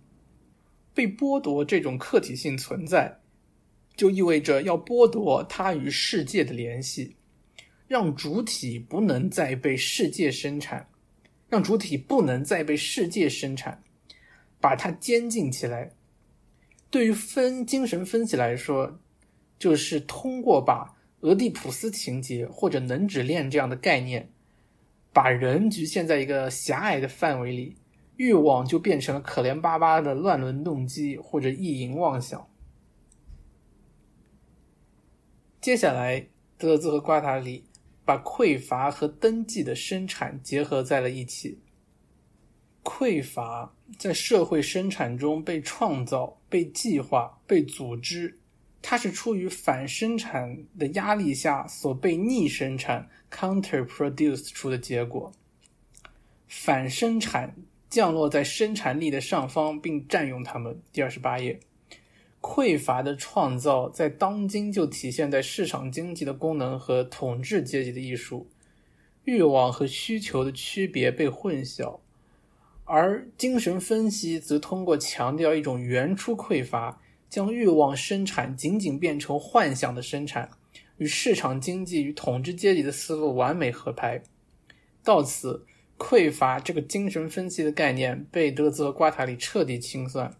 [0.93, 3.19] 被剥夺这种客体性存在，
[3.97, 7.17] 就意味着要剥夺它与世界的联系。
[7.87, 10.89] 让主体不能再被世界生产，
[11.49, 13.83] 让主体不能再被世界生产，
[14.59, 15.91] 把它监禁起来。
[16.89, 18.99] 对于分精神分析来说，
[19.57, 24.29] 就是通过把俄狄浦斯情节或者能指链这样的概念，
[25.13, 27.75] 把人局限在一个狭隘的范围里，
[28.17, 32.47] 欲望就变成了可怜巴巴的乱伦动机或者意淫妄想。
[35.61, 36.27] 接下来，
[36.57, 37.65] 德勒兹和瓜塔里。
[38.07, 41.57] 把匮乏和登记的生产结合在了一起。
[42.83, 48.37] 匮乏在社会生产中被创造、被计划、被组织，
[48.87, 55.31] 它是出于反生产的压力下所被逆生产 （counter-produced） 出的结果。
[56.47, 57.55] 反生产
[57.89, 60.79] 降落在生产力的上方，并占用它们。
[60.93, 61.59] 第二十八页。
[62.39, 68.47] 匮乏的创造在当今就体现在市场经济的功能和统治阶级的艺术，
[69.23, 72.01] 欲望和需求的区别被混淆，
[72.83, 80.49] 而精神分析则通过强调一种原初匮乏，将欲望生产仅仅变成幻想的生产，
[80.97, 84.21] 与市场经济与统治阶级的思路完美合拍。
[85.03, 85.65] 到此，
[85.97, 90.35] 匮乏这个精神分析的概念被德泽瓜塔里彻底清算。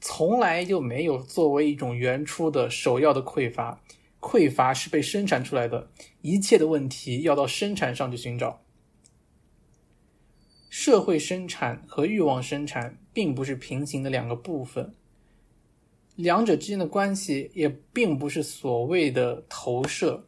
[0.00, 3.82] 从来就没有作为一种原初的首要的匮乏，
[4.20, 8.60] 匮乏是被生产出来的，一切的问题要到生产上去寻找。
[10.68, 14.92] 社会生产和欲望生产并不是平行的两个部分，
[16.16, 20.26] 两者之间的关系也并不是所谓的投射，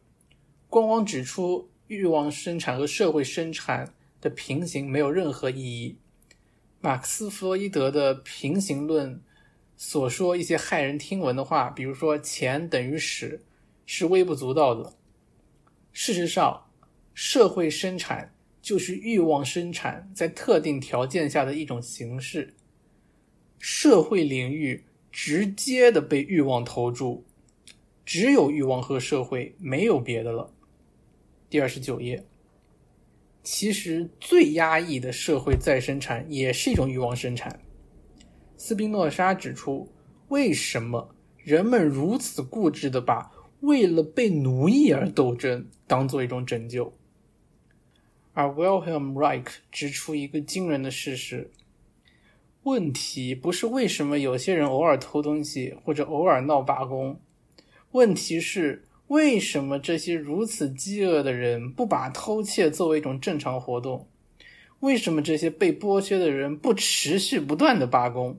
[0.69, 5.97] 光光指出欲望生产和社会生产的平行没有任何意义。
[6.81, 9.21] 马克思·弗洛伊德的平行论
[9.77, 13.41] 所说一些骇人听闻的话，比如说“钱等于屎”，
[13.85, 14.93] 是微不足道的。
[15.93, 16.69] 事实上，
[17.13, 22.53] 社会生产就是欲望生产在特定条件下的一种形式。
[23.59, 24.85] 社会领域
[25.17, 27.25] 直接的被欲望投注，
[28.05, 30.53] 只有欲望和社会，没有别的了。
[31.49, 32.23] 第二十九页。
[33.41, 37.59] 其实最压抑的社会再生产也是一种欲望生产。
[38.57, 39.91] 斯宾诺莎指出，
[40.27, 43.31] 为什么人们如此固执的把
[43.61, 46.93] 为了被奴役而斗争当做一种拯救？
[48.33, 51.49] 而 Wilhelm Reich 指出一个惊人的事实：
[52.67, 57.19] 问题不是为什么有些人偶尔偷东西或者偶尔闹罢工，
[57.91, 58.83] 问题是。
[59.07, 64.05] 为什么这些如此饥饿的人不把偷窃作为一种正常活动？
[64.81, 68.37] 为什么这些被剥削的人不持续不断的罢工？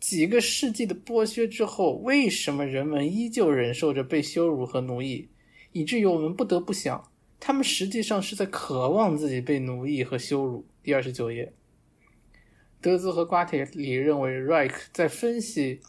[0.00, 5.28] 几个世纪的剥削之后，为什么人们依旧忍受着被羞辱和奴役，
[5.72, 7.06] 以至于我们不得不想，
[7.38, 10.64] 他们实际上是在渴望自己被奴役和羞辱？
[10.82, 11.52] 第二十九页，
[12.82, 15.80] 德兹和瓜铁里认为，Reich 在分析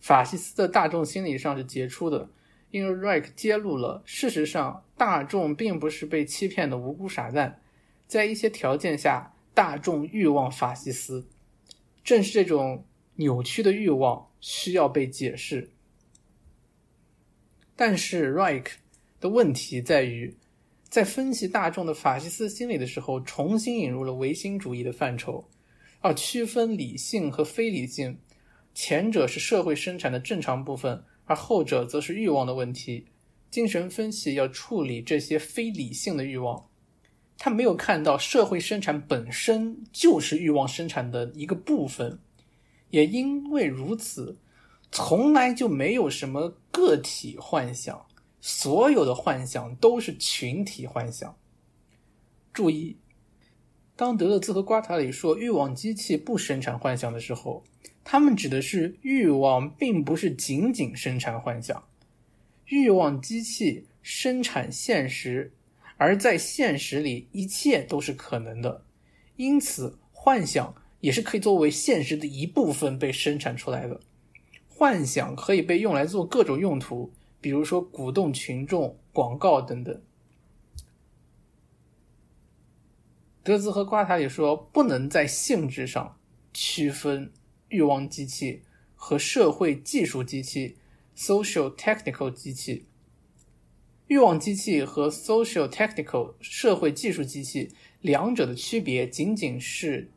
[0.00, 2.28] 法西斯的大众心理上是杰出的。
[2.72, 7.60] 因为 Reich 揭露了，事实上，大众并不是被欺骗的无辜傻蛋，
[8.06, 11.26] 在一些条件下，大众欲望法西斯，
[12.04, 12.84] 正是这种
[13.16, 15.68] 扭曲的欲望需要被解释。
[17.74, 18.66] 但是 Reich
[19.20, 20.36] 的问题在于，
[20.88, 25.44] 在分析大众的法西斯心理的时候，重新引入了唯心主义的范畴，
[26.00, 28.18] 而区分理性和非理性，
[28.74, 31.04] 前者是社会生产的正常部分。
[31.26, 33.06] 而后者则是欲望的问题。
[33.52, 36.68] 精神分析要处理这些非理性的欲望，
[37.38, 42.18] 他没有看到社会生产本身就是欲望生产的一个部分。
[42.90, 44.36] 也因为如此，
[44.90, 48.04] 从来就没有什么个体幻想，
[48.40, 51.36] 所有的幻想都是群体幻想。
[52.52, 52.96] 注意，
[54.00, 57.62] 当德勒兹和瓜塔里说欲望机器不生产幻想的时候。
[58.02, 61.84] 他们指的是欲望，并不是仅仅生产幻想。
[62.64, 65.52] 欲望机器生产现实，
[65.98, 68.86] 而在现实里，一切都是可能的。
[69.36, 74.00] 因此，幻想也是可以作为现实的一部分被生产出来的。
[74.66, 80.00] 幻想可以被用来做各种用途，比如说鼓动群众、广告等等。
[83.42, 86.18] 德兹和瓜塔里说，不能在性质上
[86.52, 87.32] 区分。
[87.72, 88.62] 欲望机器
[88.96, 90.76] 和社会技术机器
[91.16, 92.84] （social technical 机器），
[94.08, 100.10] 欲望机器和 social technical 社会技术机器两者的区别仅仅是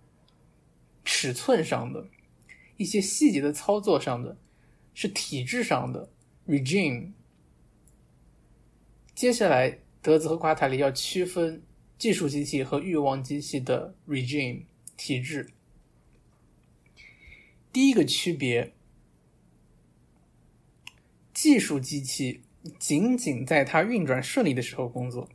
[1.05, 2.07] 尺寸上的，
[2.77, 4.35] 一些细节的操作上的，
[4.95, 6.09] 是体制上的
[6.47, 7.11] regime。
[9.13, 11.61] 接下来，德兹和瓜塔里要区分
[12.03, 14.65] 技术机器和欲望机器的 regime
[14.97, 15.51] 体制。
[17.71, 18.73] 第一个区别，
[21.33, 22.41] 技术机器
[22.77, 25.29] 仅仅在它运转顺利的时候工作。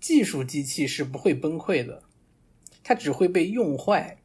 [0.00, 2.02] 技术机器是不会崩溃的，
[2.82, 4.18] 它只会被用坏。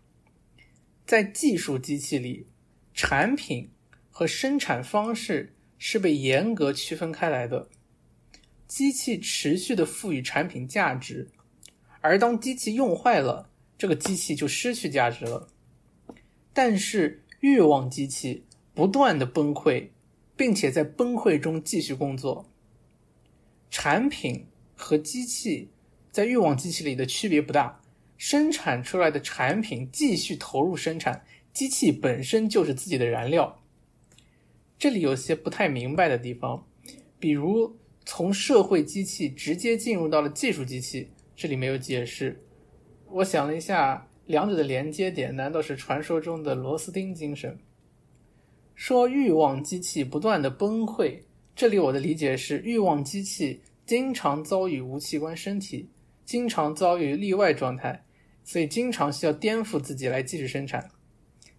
[1.06, 2.48] 在技术机器里，
[2.96, 3.70] 产品
[4.10, 7.70] 和生产方式是被严格区分开来的。
[8.74, 11.30] 机器持续的赋予产品价值，
[12.02, 13.48] 而当机器用坏了，
[13.78, 15.48] 这个机器就失去价值了。
[16.54, 19.90] 但是欲望机器不断的崩溃，
[20.36, 22.50] 并且在崩溃中继续工作。
[23.70, 25.70] 产品和机器
[26.12, 27.80] 在欲望机器里的区别不大，
[28.18, 31.24] 生产出来的产品继续投入生产，
[31.54, 33.62] 机器本身就是自己的燃料。
[34.80, 36.66] 这里有些不太明白的地方，
[37.20, 42.42] 比如从社会机器直接进入到了技术机器，这里没有解释。
[43.10, 44.08] 我想了一下。
[44.26, 47.60] 两者的连接点难道是传说中的螺丝钉精神？
[48.74, 51.20] 说欲望机器不断的崩溃，
[51.54, 55.90] 这里我的理解是欲望机器经常遭遇无器官身体，
[56.24, 58.06] 经常遭遇例外状态，
[58.46, 60.90] 所以经常需要颠覆自己来继续生产。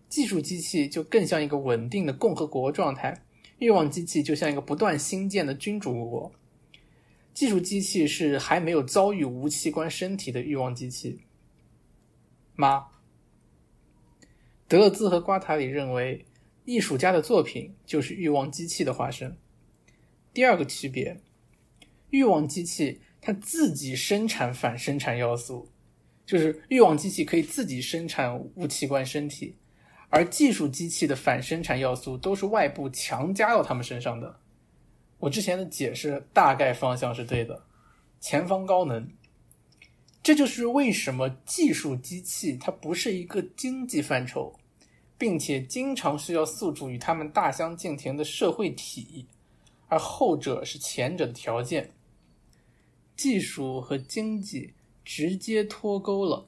[0.09, 3.15] 技术机器就更像一个稳定的共和国状态，
[3.59, 6.33] 欲望机器就像一个不断新建的君主国。
[7.33, 11.21] 技术机器是还没有遭遇无器官身体的欲望机器。
[12.55, 12.87] 妈？
[14.69, 16.25] 德勒兹和瓜塔里认为，
[16.65, 19.37] 艺术家的作品就是欲望机器的化身。
[20.33, 21.21] 第二个区别，
[22.11, 25.69] 欲望机器它自己生产反生产要素，
[26.25, 29.57] 就是欲望机器可以自己生产无器官身体，
[30.15, 34.39] 而技术机器的反生产要素都是外部强加到他们身上的。
[35.19, 37.65] 我之前的解释大概方向是对的，
[38.21, 39.11] 前方高能。
[40.23, 44.55] 这就是为什么技术机器它不是一个经济范畴，
[45.19, 49.27] 并且经常需要诉诸与他们大相径庭的社会体，
[49.89, 51.91] 而后者是前者的条件。
[53.17, 54.75] 技术和经济
[55.05, 56.47] 直接脱钩了，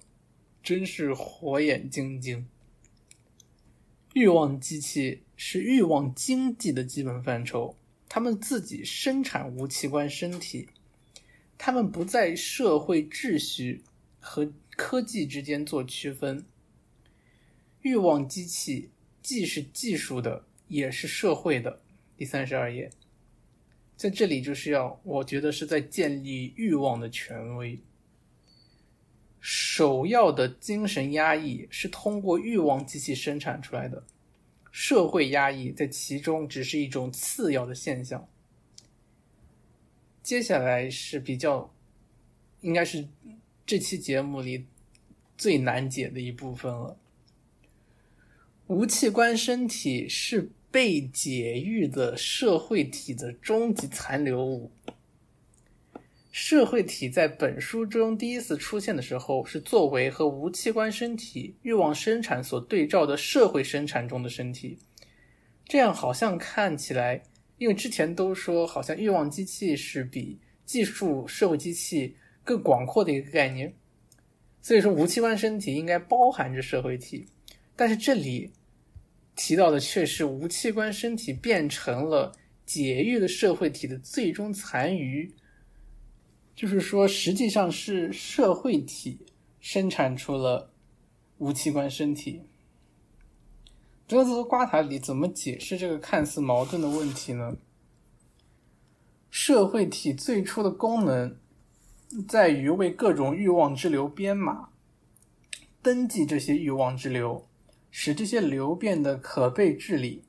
[0.63, 2.47] 真是火眼金睛。
[4.17, 7.77] 欲望机器是欲望经济的基本范畴，
[8.09, 10.71] 他们自己生产无器官身体。
[11.59, 13.83] 他们不在社会秩序
[14.19, 16.43] 和科技之间做区分。
[17.83, 18.89] 欲望机器
[19.23, 21.83] 既是技术的，也是社会的。
[22.17, 22.91] 第三十二页，
[23.99, 27.79] 在这里就是要，我觉得是在建立欲望的权威。
[29.41, 34.03] 首要的精神压抑是通过欲望机器生产出来的，
[34.71, 38.29] 社会压抑在其中只是一种次要的现象。
[40.23, 41.73] 接下来是比较，
[42.61, 43.07] 应该是
[43.65, 44.67] 这期节目里
[45.39, 46.99] 最难解的一部分了。
[48.67, 54.73] 无器官身体是被解育的社会体的终极残留物。
[56.39, 64.79] 社会体在本书中第一次出现的时候，是作为和无器官身体欲望生产所对照的社会生产中的身体。
[65.65, 67.23] 这样好像看起来。
[67.57, 72.15] 因为之前都说，好像欲望机器是比技术社会机器
[72.45, 73.75] 更广阔的一个概念，
[74.61, 77.25] 所以说无器官身体应该包含着社会体，
[77.75, 78.53] 但是这里
[79.35, 82.31] 提到的却是无器官身体变成了
[82.67, 85.35] 解欲的社会体的最终残余，
[86.57, 89.27] 就是说实际上是社会体
[89.61, 90.73] 生产出了
[91.37, 92.41] 无器官身体。
[94.07, 97.57] 德兹和瓜塔里怎么解释这个看似矛盾的问题呢？
[99.31, 101.37] 社会体最初的功能
[102.27, 104.71] 在于为各种欲望之流编码、
[105.83, 107.47] 登记这些欲望之流，
[107.91, 110.23] 使这些流变得可被治理。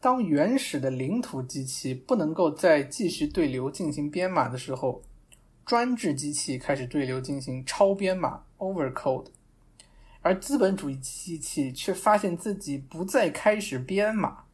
[0.00, 5.02] 当原始的领土机器不能够再继续对流进行编码的时候，
[5.66, 9.26] 专制机器开始对流进行超编码 （overcode）。
[10.22, 14.44] 而资本主义机器却发现自己不再开始编码。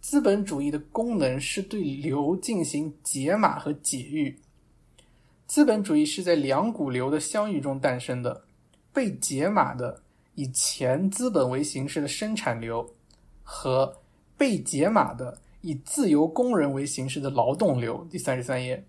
[0.00, 4.38] 资本主义的功能是对流进行解码和解域。
[5.46, 8.44] 资本主义是在两股流的相遇中诞生的。
[8.92, 10.02] 被解码的
[10.36, 12.94] 以前资本为形式的生产流，
[13.42, 14.00] 和
[14.36, 18.06] 被解码的以自由工人为形式的劳动流。
[18.10, 18.84] 第三十三页，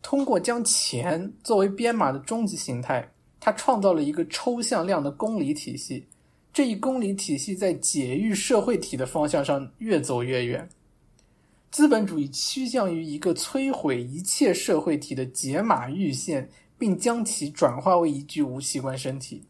[0.00, 3.12] 通过将钱作为编码的终极形态。
[3.44, 6.06] 他创造了一个抽象量的公理体系，
[6.52, 10.68] 这一公理体系在解育社会体的方向上越走越远。
[11.68, 19.42] 资本主义趋向于一个摧毁一切社会体的解码阈限，并将其转化为一具无器官身体，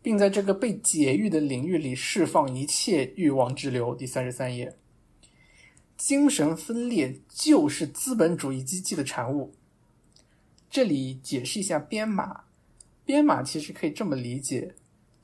[0.00, 3.94] 并在这个被解育的领域里释放一切欲望之流。
[3.94, 4.76] 第三十三页，
[5.96, 9.52] 精神分裂就是资本主义机器的产物。
[10.70, 12.42] 这里解释一下编码。
[13.04, 14.74] 编码其实可以这么理解，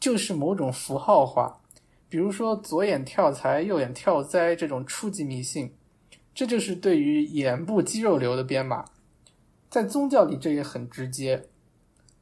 [0.00, 1.60] 就是某种符号化，
[2.08, 5.70] 比如说左眼跳财，右眼跳灾这种初级迷信，
[6.34, 8.86] 这就是对于眼部肌肉流的编码。
[9.68, 11.48] 在宗教里，这也很直接，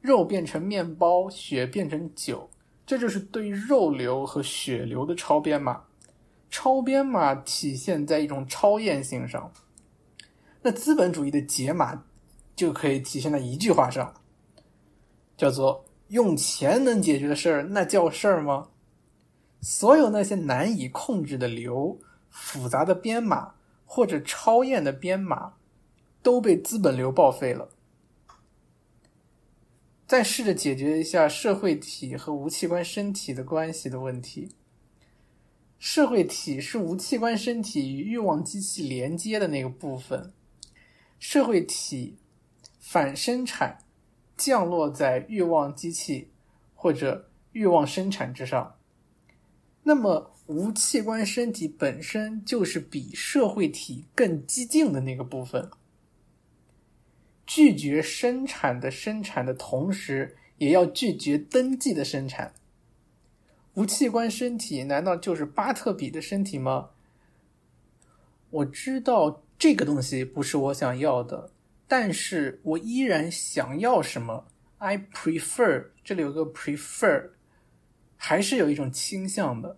[0.03, 2.49] 肉变成面包，血变成酒，
[2.85, 5.81] 这就是对肉流和血流的超编码。
[6.49, 9.49] 超编码体现在一种超验性上，
[10.61, 12.03] 那资本主义的解码
[12.53, 14.13] 就可以体现在一句话上。
[15.37, 18.67] 叫做用钱能解决的事儿，那叫事儿吗？
[19.61, 21.97] 所有那些难以控制的流、
[22.29, 23.53] 复杂的编码
[23.85, 25.53] 或者超验的编码，
[26.21, 27.69] 都被资本流报废了。
[30.13, 34.47] 再试着解决一下社会体和无器官身体的关系的问题。
[35.79, 40.31] 社会体是无器官身体与欲望机器连接的那个部分。
[41.17, 42.15] 社会体
[42.79, 43.79] 反生产。
[44.37, 46.29] 降落在欲望机器
[46.75, 48.75] 或者欲望生产之上，
[49.81, 55.71] 那么无器官身体本身就是比社会体更激进的那个部分，
[57.45, 62.53] 拒绝生产的生产的同时，也要拒绝登记的生产。
[63.73, 66.91] 无器官身体难道就是巴特比的身体吗？
[68.51, 71.49] 我知道这个东西不是我想要的，
[71.87, 74.45] 但是我依然想要什么
[74.77, 77.29] ？I prefer，这里有个 prefer，
[78.15, 79.77] 还是有一种倾向的，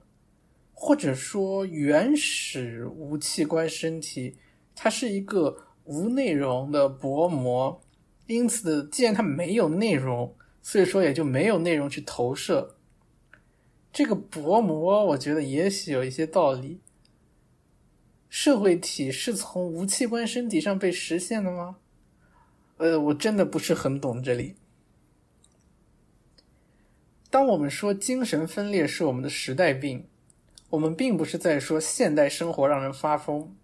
[0.74, 4.36] 或者说原始无器官身体，
[4.76, 7.82] 它是一个无内容的薄膜，
[8.28, 12.76] 因此既然它没有内容，所以说也就没有内容去投射。
[13.94, 16.82] 这个薄膜，我觉得也许有一些道理。
[18.28, 21.78] 社会体是从无器官身体上被实现的吗？
[22.78, 24.56] 呃，我真的不是很懂这里。
[27.30, 30.08] 当我们说精神分裂是我们的时代病，
[30.72, 33.56] 我们并不是在说现代生活让人发疯，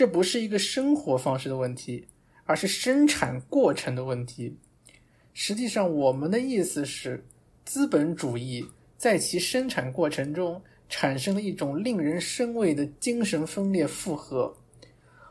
[0.00, 2.02] 这不是一个生活方式的问题，
[2.46, 4.56] 而是生产过程的问题。
[5.34, 7.22] 实际上，我们的意思是
[7.66, 8.66] 资本主义。
[8.96, 10.58] 在其生产过程中
[10.88, 14.56] 产生了一种令人生畏的精神分裂复合，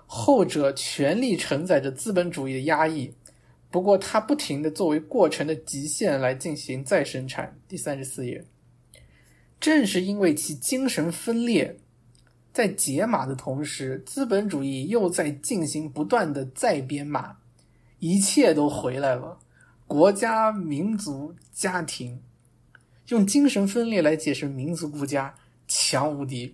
[0.06, 3.12] 后者全力承载着资本主义的压抑，
[3.72, 7.60] 不过它不停的作为过程的极限来进行再生产。
[7.68, 8.46] 第三十四页，
[9.60, 11.76] 正是因为其精神分裂，
[12.60, 17.38] 在解码的同时，资本主义又在进行不断的再编码，
[18.00, 19.40] 一切都回来了，
[19.88, 22.22] 国家、民族、家庭。
[23.08, 25.34] 用精神分裂来解释民族国家，
[25.70, 26.54] 强无敌。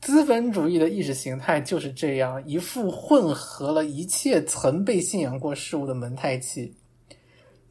[0.00, 6.72] 资本主义的意识形态就是这样一副混合了一切曾被信仰过事物的蒙太奇。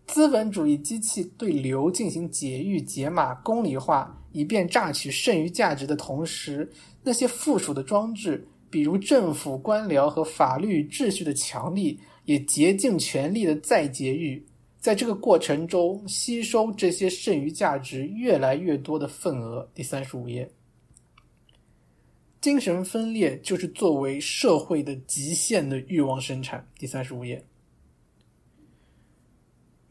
[0.06, 6.70] 资本主义机器对流进行解域、解码、公理化，以便榨取剩余价值的同时，
[7.04, 14.46] 那些附属的装置，比如政府、官僚和法律秩序的强力，也竭尽全力的再劫狱。
[14.80, 19.70] 在这个过程中，吸收这些剩余价值越来越多的份额。
[19.76, 20.50] 第三十五页，
[22.40, 26.68] 精神分裂就是作为社会的极限的欲望生产。
[26.80, 27.46] 第三十五页，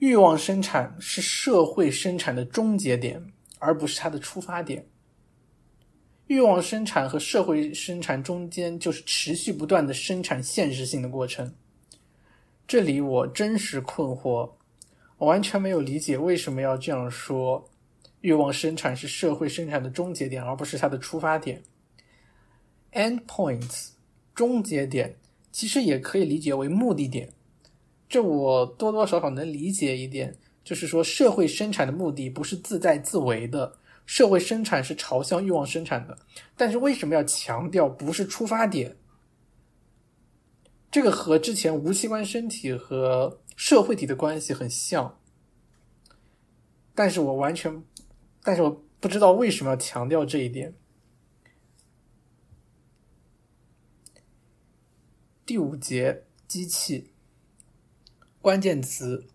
[0.01, 3.25] 欲望生产是社会生产的终结点，
[3.61, 4.85] 而不是它的出发点。
[6.27, 11.55] 欲望生产和社会生产中间就是持续不断的生产现实性的过程。
[12.67, 14.53] 这里我真实困惑。
[15.19, 17.69] 我完全没有理解为什么要这样说。
[18.21, 21.63] 欲望生产是社会生产的终结点，而不是它的出发点。
[22.93, 23.91] End points，
[24.35, 25.17] 终结点
[25.51, 27.33] 其实也可以理解为目的点。
[28.09, 36.19] 这我多多少少能理解一点，就是说社会生产的目的不是自在自为的，社会生产是朝向欲望生产的。
[36.57, 38.97] 但是为什么要强调不是出发点？
[40.91, 43.41] 这个和之前无器官身体和。
[43.61, 45.21] 社会体的关系很像，
[46.95, 47.85] 但是我完全，
[48.43, 50.75] 但是我不知道为什么要强调这一点。
[55.45, 57.11] 第五节，机器，
[58.41, 59.27] 关键词：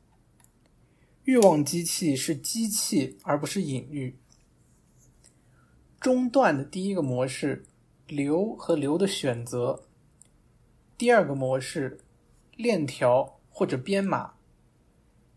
[1.26, 4.16] 欲望机器是机器，而不是隐喻。
[6.00, 7.66] 中断的第一个模式，
[8.08, 9.84] 流和流的选择；
[10.98, 12.00] 第二个模式，
[12.56, 13.34] 链条。
[13.58, 14.34] 或者编码，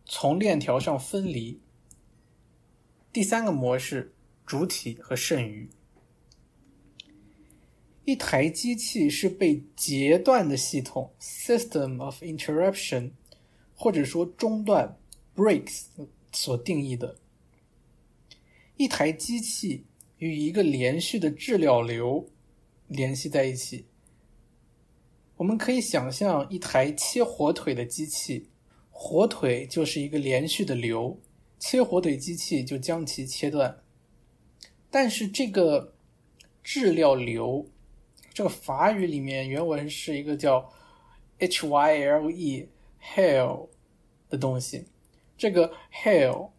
[0.04, 1.60] 从链条上分离。
[3.12, 4.12] 第三个模式，
[4.44, 5.70] 主体和剩余。
[8.04, 13.12] 一台机器是被截断的系统 （system of interruption）
[13.76, 14.98] 或者说中断
[15.38, 15.84] （breaks）
[16.32, 17.16] 所定义的。
[18.76, 19.84] 一台机器
[20.18, 22.28] 与一个连续的质料流
[22.88, 23.86] 联系在一起。
[25.36, 28.48] 我们可以想象一台切火腿的机器，
[28.90, 31.20] 火腿就是一个连续的流，
[31.60, 33.80] 切火腿机器就将其切断。
[34.90, 35.94] 但是这个
[36.64, 37.70] 质料流，
[38.34, 40.72] 这个法语里面原文是一个叫
[41.38, 42.68] h y l e
[43.00, 43.68] hell
[44.28, 44.86] 的东西。
[45.38, 46.50] 这个 hell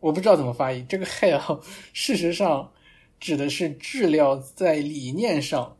[0.00, 0.84] 我不知道怎么发音。
[0.86, 1.64] 这个 hell
[1.94, 2.70] 事实上
[3.18, 5.78] 指的是质料在理念上，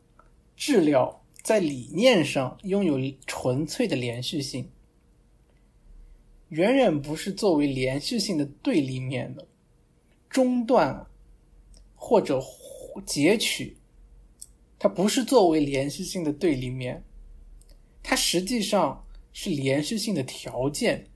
[0.56, 1.20] 质料。
[1.42, 4.66] 在理念上拥有纯粹的连续性，
[6.48, 9.46] 远远不是作为连续性的对立面的
[10.30, 11.06] 中断
[11.94, 12.42] 或者
[13.04, 13.76] 截取，
[14.78, 17.04] 它不是作为连续性的对立面，
[18.02, 21.06] 它实际上是连续性的条件，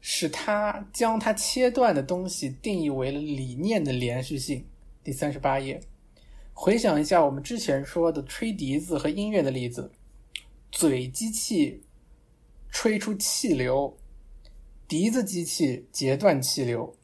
[0.00, 4.64] 使它将它切断的东西定义为了理念的连续性。
[5.02, 5.80] 第三十八页。
[6.52, 9.90] 回想一下我们之前说的吹笛子和音乐的例子，
[10.70, 11.82] 嘴机器
[12.70, 13.96] 吹出气流，
[14.86, 16.94] 笛子机器截断气流。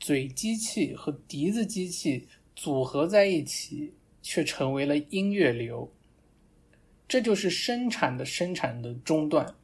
[0.00, 2.26] 嘴机器和笛子机器
[2.56, 5.92] 组合在一起，却成为了音乐流。
[7.06, 9.54] 这就是生产的生产的中断。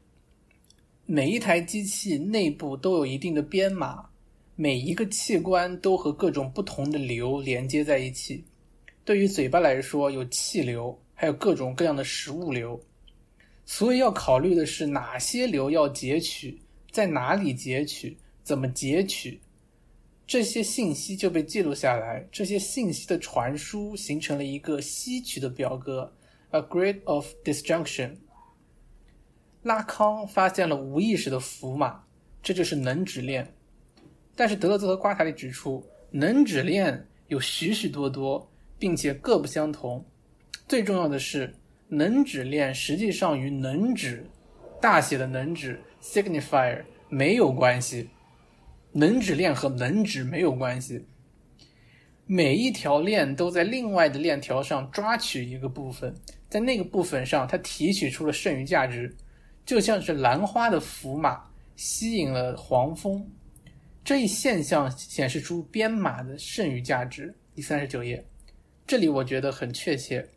[1.06, 4.06] 每一台机器内部都有一定的编码，
[4.56, 8.42] 每一个器官都和各种不同的流连接在一起。
[9.04, 12.80] 对于嘴巴来说，有气流，还有各种各样的食物流。
[13.66, 16.58] 所以要考虑的是哪些流要截取，
[16.90, 19.38] 在哪里截取，怎么截取。
[20.26, 26.10] 这些信息就被记录下来，这些信息的传输形成了一个吸取的表格
[26.52, 28.16] ，a grid of disjunction。
[29.64, 32.04] 拉康发现了无意识的符码，
[32.42, 33.52] 这就是能指链。
[34.36, 40.04] 但是德勒兹和瓜塔里指出，能指链有许许多多，并且各不相同。
[40.68, 41.54] 最重要的是，
[41.88, 44.24] 能指链实际上与能指
[44.80, 48.10] 大写的能指 signifier 没有关系。
[48.92, 51.04] 能指链和能指没有关系，
[52.26, 56.14] 每一条链都在另外的链条上抓取一个部分，
[56.48, 59.12] 在那个部分上，它提取出了剩余价值，
[59.64, 61.42] 就像是兰花的符码
[61.76, 63.26] 吸引了黄蜂。
[64.04, 67.34] 这一现象显示出编码的剩余价值。
[67.54, 68.22] 第三十九页，
[68.86, 70.28] 这里我觉得很确切，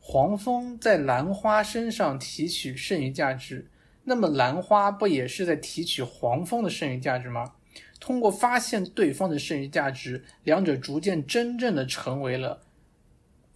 [0.00, 3.70] 黄蜂在兰花身上提取剩余价值，
[4.02, 7.52] 那么兰花不也是在提取黄蜂的剩余价值吗？
[8.00, 12.60] 通过发现对方的剩余价值，两者逐渐真正的成为了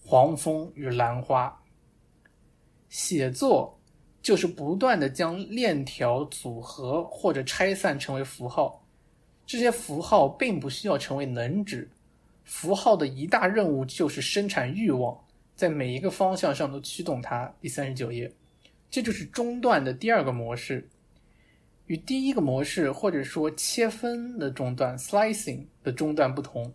[0.05, 1.61] 黄蜂与兰花。
[2.91, 3.80] 写作
[4.23, 8.85] 就是不断的将链条组合或者拆散成为符号，
[9.47, 11.89] 这些符号并不需要成为能指。
[12.45, 15.17] 符号的一大任务就是生产欲望，
[15.55, 17.53] 在每一个方向上都驱动它。
[17.61, 18.31] 第三十九页，
[18.91, 20.89] 这就是中断的第二个模式。
[21.87, 26.73] 与第一个模式或者说切分的中断 （slicing） 的中断不同，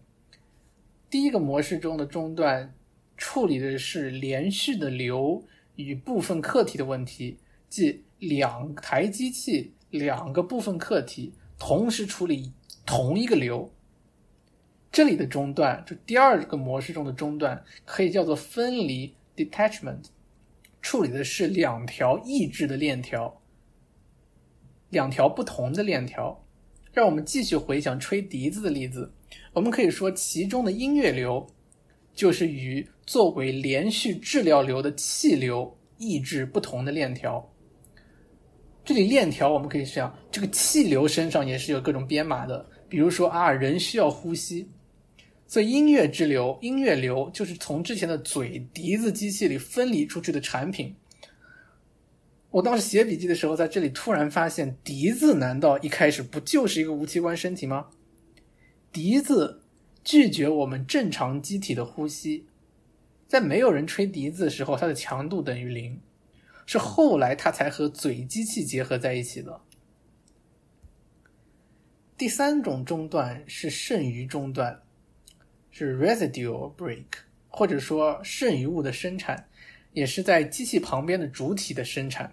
[1.09, 2.73] 第一个模式中的中断
[3.15, 5.41] 处理的是连续的流
[5.75, 7.37] 与部分客体的问题，
[7.69, 12.51] 即两台机器、两个部分客体同时处理
[12.85, 13.71] 同一个流。
[14.91, 20.05] 这里的中断，就第二个模式中的中断，可以叫做分离 （detachment），
[20.81, 23.41] 处理的是两条抑制的链条。
[24.91, 26.45] 两条不同的链条，
[26.93, 29.11] 让我们继续回想吹笛子的例子。
[29.51, 31.45] 我们可以说，其中的音乐流
[32.15, 37.51] 就是与作为连续治疗流的气流抑制不同的链条。
[38.83, 42.65] 这里链条我们可以想，这个气流身上也是有各种编码的。
[42.87, 44.69] 比如说啊，人需要呼吸，
[45.47, 50.95] 所以音乐之流、音乐流就是从之前的嘴笛子机器里分离出去的产品。
[52.51, 57.87] 我当时写笔记的时候，在这里突然发现，笛子难道一开始不就是一个无器官身体吗？
[58.93, 59.61] 笛子
[60.05, 62.45] 拒绝我们正常机体的呼吸，
[63.27, 65.99] 在没有人吹笛子的时候，它的强度等于零，
[66.67, 69.59] 是后来它才和嘴机器结合在一起的。
[72.15, 74.79] 第三种中断是剩余中断，
[75.71, 77.05] 是 residual break，
[77.47, 79.49] 或者说剩余物的生产，
[79.91, 82.31] 也是在机器旁边的主体的生产。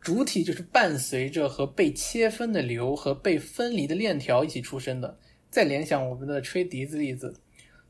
[0.00, 5.16] 主体就是伴随着和被切分的流和被分离的链条一起出生的。
[5.56, 7.34] 再联想我们的吹笛子例子，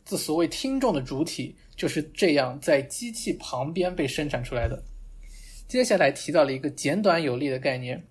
[0.04, 4.84] 这所谓听众的主体就是这样在机器旁边被生产出来的。
[5.66, 8.06] 接下来提到了一个简短有力的概念：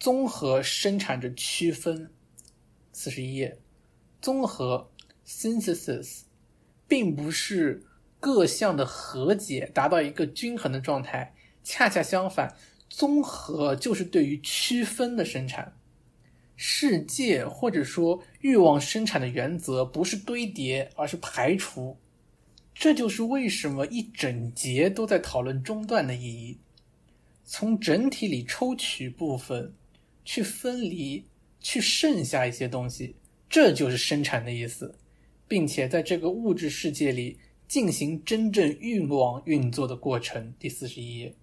[0.00, 2.10] 综合生产着区分。
[2.92, 3.56] 四十一页，
[4.20, 4.90] 综合
[5.24, 6.22] （synthesis）
[6.88, 7.84] 并不是
[8.18, 11.36] 各项的和解达到一个均衡的状态。
[11.62, 12.56] 恰恰相反，
[12.88, 15.77] 综合就是对于区分的生产。
[16.60, 21.96] 世界或者说欲望生产的原则不是堆叠，而是排除。
[22.74, 26.58] 这就是为什么一整节都在讨论中断的意义。
[27.44, 29.72] 从整体里抽取部分，
[30.24, 31.24] 去分离，
[31.60, 33.14] 去剩下一些东西，
[33.48, 34.98] 这就是生产的意思，
[35.46, 40.52] 并且在这个物质世界里进行真正欲望运作的过程。
[40.58, 41.34] 第四十一页。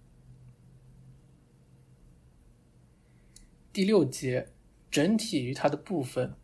[3.72, 4.48] 第六节，
[4.96, 6.34] 整体与它的部分，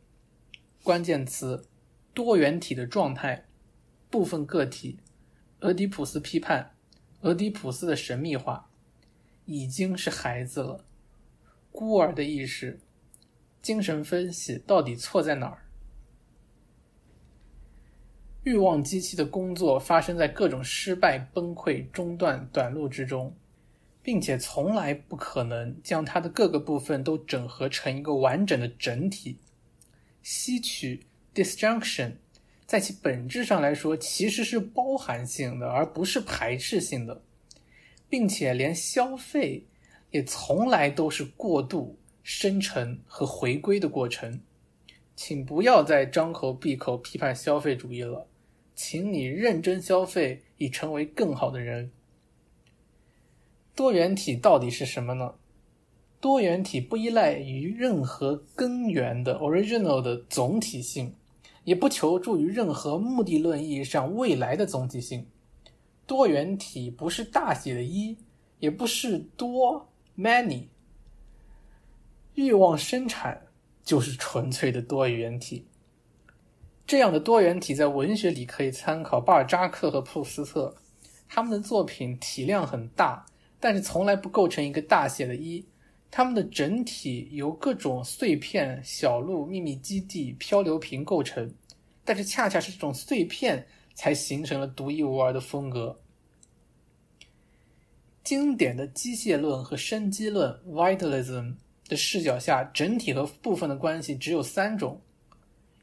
[0.85, 1.65] 关键词，
[2.12, 3.47] 多元体的状态，
[4.11, 4.99] 部分个体，
[5.61, 6.74] 俄狄浦斯批判，
[7.23, 8.69] 俄狄浦斯的神秘化，
[9.47, 10.85] 已经是孩子了，
[11.70, 12.79] 孤儿的意识，
[13.62, 15.62] 精神分析到底错在哪儿？
[18.45, 23.35] 欲望机器的工作发生在各种失败、崩溃、中断、短路之中。
[24.03, 29.39] 并且从来不可能将它的各个部分都整合成一个完整的整体。
[30.23, 32.12] 吸取 disjunction，
[32.66, 37.23] 在其本质上来说其实是包含性的，而不是排斥性的，
[38.09, 39.65] 并且连消费
[40.11, 44.41] 也从来都是过度、生成和回归的过程。
[45.15, 48.27] 请不要再张口闭口批判消费主义了，
[48.74, 51.91] 请你认真消费，以成为更好的人。
[53.74, 55.35] 多元体到底是什么呢？
[56.20, 61.15] 多元体不依赖于任何根源的 original 的总体性，
[61.65, 65.27] 也不求助于任何目的论意义上未来的总体性。
[66.07, 68.16] 多元体不是大写的一，
[68.59, 70.69] 也不是多 many。
[72.35, 73.43] 欲望生产。
[73.85, 75.66] 就是纯粹的多元体。
[76.86, 80.73] 这样的多元体在文学里可以参考巴尔扎克和普鲁斯特，
[81.28, 83.27] 他们的作品体量很大，
[83.62, 85.64] 但是从来不构成一个大写的一。
[86.10, 91.48] 它们的整体由各种碎片、小路、秘密基地、漂流瓶构成，
[92.05, 93.64] 但是恰恰是这种碎片
[93.94, 95.97] 才形成了独一无二的风格。
[98.24, 101.55] 经典的机械论和生机论 （Vitalism）。
[101.89, 104.98] 的视角下，整体和部分的关系只有三种：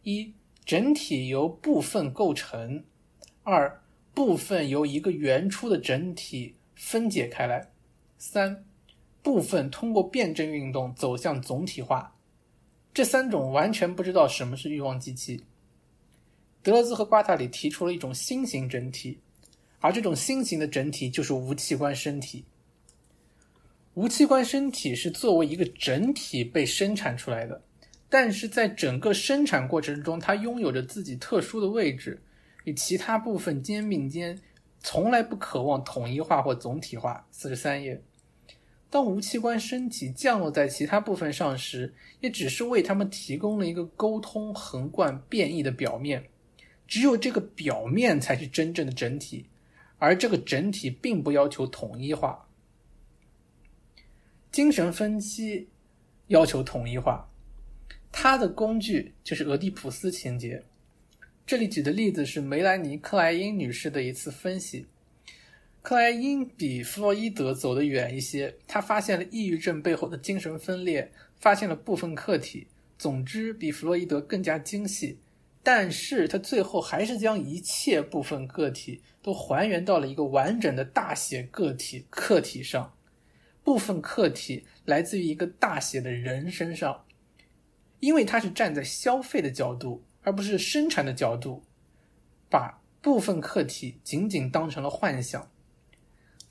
[0.01, 0.33] 一、
[0.65, 2.81] 整体由部分构成；
[3.43, 3.79] 二、
[4.15, 7.59] 部分由一个原初的整体分解开来；
[8.17, 8.63] 三、
[9.21, 12.15] 部分通过辩证运动走向总体化。
[12.93, 15.43] 这三种完全不知道什么是欲望机器。
[16.63, 19.19] 德勒兹和瓜塔里提出了一种新型整体，
[19.79, 22.45] 而这种新型的整体就是无器官身体。
[23.95, 27.61] 无器官身体是作为一个整体被生产出来的，
[28.09, 32.21] 但是在整个生产过程中，它拥有着自己特殊的位置，
[32.63, 34.39] 与其他部分肩并肩，
[34.79, 37.27] 从来不渴望统一化或总体化。
[37.31, 38.01] 四十三页，
[38.89, 46.23] 当无器官身体降落在其他部分上时，也只是为他们提供了一个沟通、横贯、变异的表面。
[46.87, 49.45] 只有这个表面才是真正的整体，
[49.99, 52.47] 而这个整体并不要求统一化。
[54.51, 55.69] 精神分析
[56.27, 57.29] 要求统一化，
[58.11, 60.63] 它的工具就是俄狄浦斯情节。
[61.49, 64.85] 这里举的例子是梅兰妮·克莱因女士的一次分析。
[65.81, 72.67] 克莱因比弗洛伊德走得远一些，他发现了抑郁症背后的精神分裂，发现了部分客体。
[72.99, 75.17] 总之，比弗洛伊德更加精细，
[75.63, 82.93] 但是他最后还是将一切部分个体都还原到了一个完整的大写个体客体上。
[83.63, 87.05] 部分客体来自于一个大写的人身上，
[87.99, 91.63] 因为他是站在消费的角度，而不是生产的角度，
[92.49, 95.51] 把部分客体仅仅当成了幻想。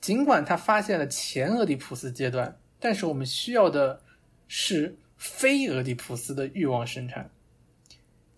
[0.01, 4.03] 尽管他发现了前俄狄浦斯阶段，但是我们需要的
[4.47, 7.31] 是非俄狄浦斯的欲望生产。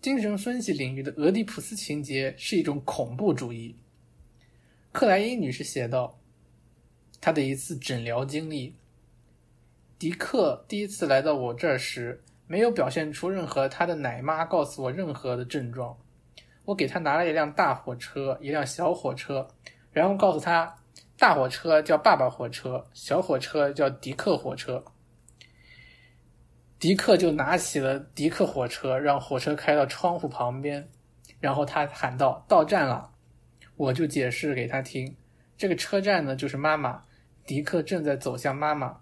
[0.01, 3.75] 精神分析领域的俄狄浦斯情节是一种恐怖主义。
[4.91, 6.17] 克莱因女士写道。
[7.23, 8.73] 她的一次诊疗经历。
[9.99, 15.97] 迪克第一次来到我这儿时，没有表现出任何他的奶妈告诉我任何的症状。
[16.65, 19.47] 我给他拿了一辆大火车，一辆小火车，
[19.93, 20.75] 然后告诉他，
[21.17, 24.83] 大火车叫爸爸火车，小火车叫迪克火车。
[26.77, 30.85] 迪克就拿起了迪克火车，让火车开到窗户旁边，
[31.39, 33.11] 然后他喊道：“到站了。”
[33.77, 35.15] 我就解释给他听，
[35.55, 37.01] 这个车站呢，就是妈妈。
[37.45, 38.97] 迪克正在走向妈妈。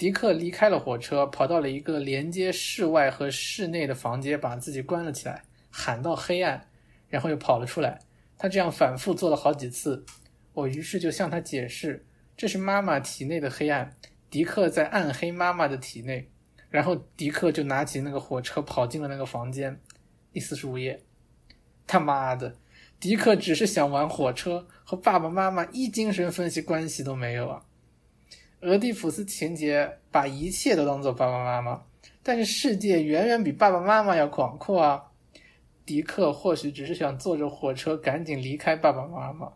[0.00, 6.70] 迪克离开了火车，跑到了一个连接室外和室内的房间，把自己关了起来，喊到黑暗，
[7.10, 8.00] 然后又跑了出来。
[8.38, 10.06] 他这样反复做了好几次。
[10.54, 13.94] 我于是就向他解释，这是妈妈体内的黑暗，
[14.30, 16.30] 迪克在暗黑妈妈的体内。
[16.70, 19.78] 然后迪克就拿起那个火车，跑进了那个房间。
[20.32, 21.02] 第四十五页，
[21.86, 22.56] 他妈的！
[22.98, 27.66] 迪克只是想玩火车，和爸爸妈妈一精神分析关系都没有啊。
[28.60, 31.82] 俄狄浦斯情节把一切都当做爸爸妈妈，
[32.22, 35.06] 但是世界远远比爸爸妈妈要广阔啊。
[35.86, 39.52] 迪克或许只是想坐着火车赶紧离开爸爸妈妈。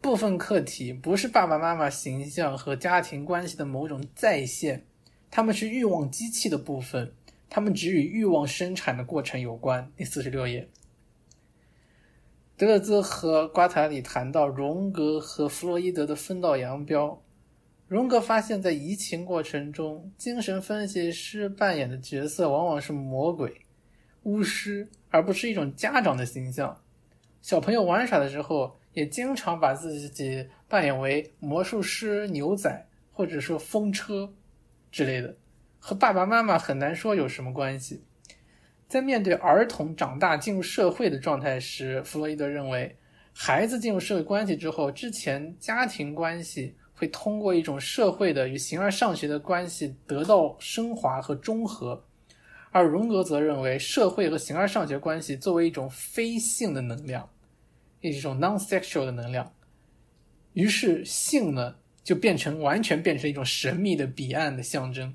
[0.00, 4.86] 部分客体不是爸爸妈妈形象和家庭关系的某种再现，
[5.28, 7.12] 他们是欲望机器的部分，
[7.50, 9.90] 他们只与欲望生产的过程有关。
[9.96, 10.68] 第四十六页。
[12.56, 17.20] 德勒兹和瓜塔里谈到荣格和弗洛伊德的分道扬镳。
[17.88, 23.62] 荣格发现，在移情过程中，精神分析师扮演的角色往往是魔鬼、
[24.24, 26.78] 巫师，而不是一种家长的形象。
[27.40, 34.30] 小朋友玩耍的时候，也经常把自己扮演为魔术师、牛仔，或者说风车
[34.92, 35.34] 之类的，
[35.78, 38.04] 和爸爸妈妈很难说有什么关系。
[38.86, 42.94] 在面对儿童长大进入社会的状态时，弗洛伊德认为，
[43.32, 52.04] 孩子进入社会关系之后，之前家庭关系会通过一种社会的与形而上学的关系得到升华和中和。
[52.72, 57.30] 而荣格则认为，社会和形而上学关系作为一种非性的能量，
[58.00, 59.54] 一种 non-sexual 的能量，
[60.54, 65.14] 于是性呢就变成完全变成一种神秘的彼岸的象征。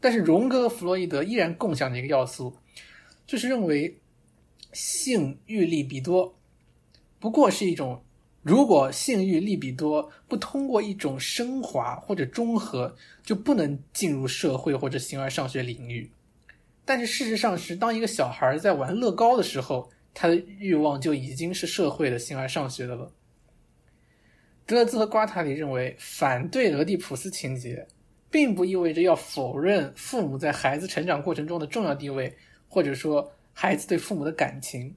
[0.00, 2.56] 但是荣格和弗洛伊德依然共享的一个要素，
[3.26, 4.00] 就是认为
[4.72, 6.38] 性欲利比多
[7.20, 8.02] 不过是一种。
[8.46, 12.94] 如果性欲利比多不通过一种升华或者中和，
[13.24, 16.08] 就不能进入社会或者形而上学领域。
[16.84, 23.10] 但是事实上是，当一个小孩在玩乐高的时候，他的欲望就已经是社会的形而上学的了。
[24.64, 27.84] 德勒兹和瓜塔里认为，反对俄狄浦斯情节，
[28.30, 32.32] 并不意味着要否认父母在孩子成长过程中的重要地位，
[32.68, 34.94] 或者说孩子对父母的感情。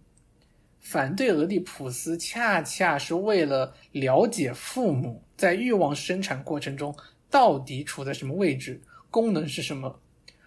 [0.79, 6.95] 反对俄狄浦斯，恰恰是为了了解父母在欲望生产过程中
[7.29, 8.81] 到底处在什么位置，
[9.11, 9.99] 功能是什么，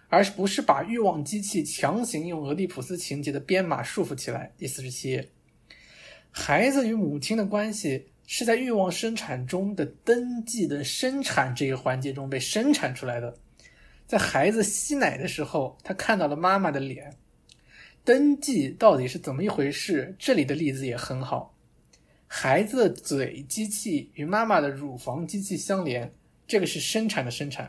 [0.09, 4.51] 而不是把欲望机器强行用俄狄浦斯情节的编码束缚起来。
[4.57, 5.29] 第四十七页，
[6.31, 13.37] 孩子与母亲的关系是在欲望生产中的登记的生产这个环节中被生产出来的。
[14.05, 17.15] 在孩子吸奶的时候，他看到了妈妈的脸。
[18.05, 20.13] 登记到底是怎么一回事？
[20.19, 21.55] 这里的例子也很好。
[22.27, 26.13] 孩子的嘴机器与妈妈的乳房机器相连，
[26.45, 27.67] 这个是生产的生产；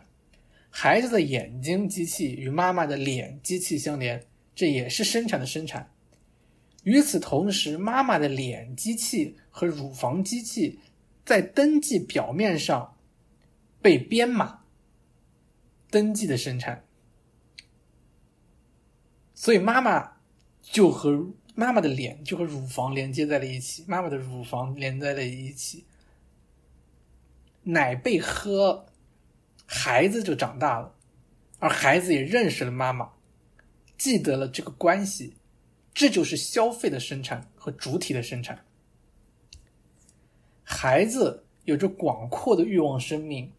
[0.71, 5.89] 孩子的眼睛机器与妈妈的脸机器相连，这也是生产的生产。
[6.83, 10.81] 与此同时，妈妈的脸机器和乳房机器
[11.25, 12.97] 在登记表面上
[13.81, 14.65] 被编码，
[15.91, 16.83] 登记的生产。
[19.33, 20.14] 所以妈妈。
[20.73, 25.85] 就和妈妈的脸就和乳房连接在了一起，妈妈的乳房连在了一起，
[27.63, 28.87] 奶被喝，
[29.67, 30.97] 孩子就长大了，
[31.61, 33.13] 而孩子也认识了妈妈，
[33.97, 35.35] 记得了这个关系，
[35.93, 38.65] 这就是消费的生产和主体的生产。
[40.65, 43.53] 孩子有着广阔的欲望生命，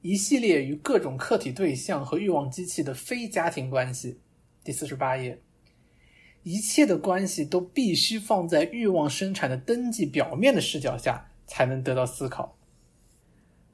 [0.00, 4.18] 一系列与各种客体对象和欲望机器的非家庭关系。
[4.64, 5.40] 第四十八页。
[6.42, 12.56] 一切的关系都必须放在欲望生产的登记表面的视角下，才能得到思考。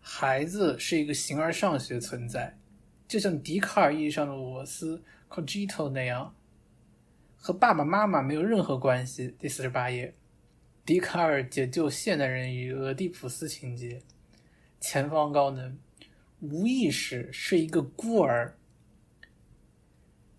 [0.00, 2.58] 孩子是一个形而上学存在，
[3.06, 6.34] 就像笛卡尔意义上的我思 （cogito） 那样，
[7.36, 9.34] 和爸爸妈妈没有任何关系。
[9.38, 10.12] 第四十八页，
[10.84, 14.02] 笛卡尔解救现代人与俄狄浦斯情节。
[14.78, 15.78] 前方高能，
[16.40, 18.57] 无意识是一个孤儿。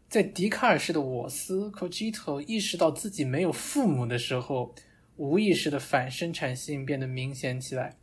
[0.09, 4.73] 在笛卡尔式的我思 （cogito） 意识到自己没有父母的时候，
[5.17, 7.95] 无意识的反生产性变得明显起来。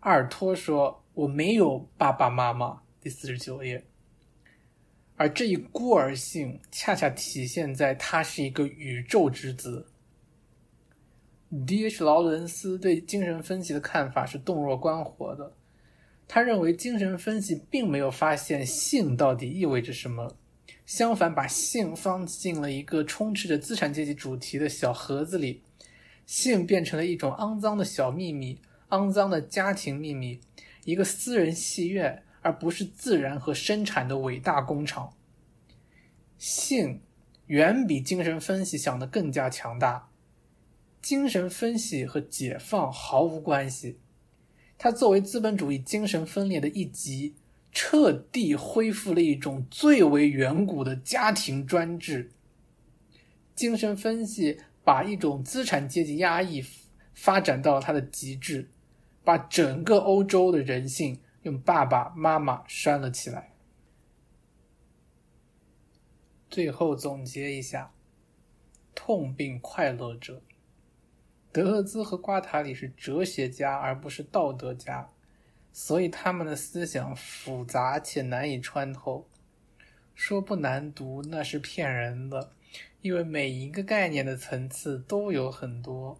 [0.00, 3.82] 阿尔托说：“我没有爸爸妈妈。”第四十九页。
[5.16, 9.86] 而这一孤儿性恰恰体现在他是一个宇宙之子。
[11.66, 12.04] D.H.
[12.04, 15.54] 劳伦斯对精神分析的看法是洞若观火的。
[16.28, 20.36] 他认为精神分析并没有发现性到底意味着什么。
[20.86, 25.62] 相反，把性放进了一个充斥着资产阶级主题的小盒子里，
[26.24, 28.60] 性变成了一种肮脏的小秘密，
[28.90, 30.40] 肮脏的家庭秘密，
[30.84, 35.12] 一个私人戏院，而不是自然和生产的伟大工厂。
[36.38, 37.00] 性
[37.46, 40.08] 远比精神分析想的更加强大，
[41.02, 43.98] 精神分析和解放毫无关系，
[44.78, 47.34] 它作为资本主义精神分裂的一极。
[47.78, 52.32] 彻底恢复了一种最为远古的家庭专制。
[53.54, 56.64] 精神分析把一种资产阶级压抑
[57.12, 58.70] 发展到了它的极致，
[59.22, 63.52] 把整个欧洲的人性用爸爸妈妈拴了起来。
[66.48, 67.92] 最后总结一下：
[68.94, 70.40] 痛并快乐着。
[71.52, 75.10] 德勒兹和瓜塔里是哲学家，而不是道德家。
[75.78, 79.28] 所以他们的思想复杂且难以穿透，
[80.14, 82.50] 说不难读那是骗人的，
[83.02, 86.18] 因为每一个概念的层次都有很多，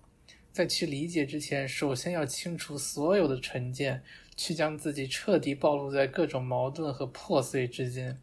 [0.53, 4.03] 在去理解之前，首先要清除所有的成见，
[4.37, 8.21] 去将自己彻底暴露在各种矛盾和破碎之间，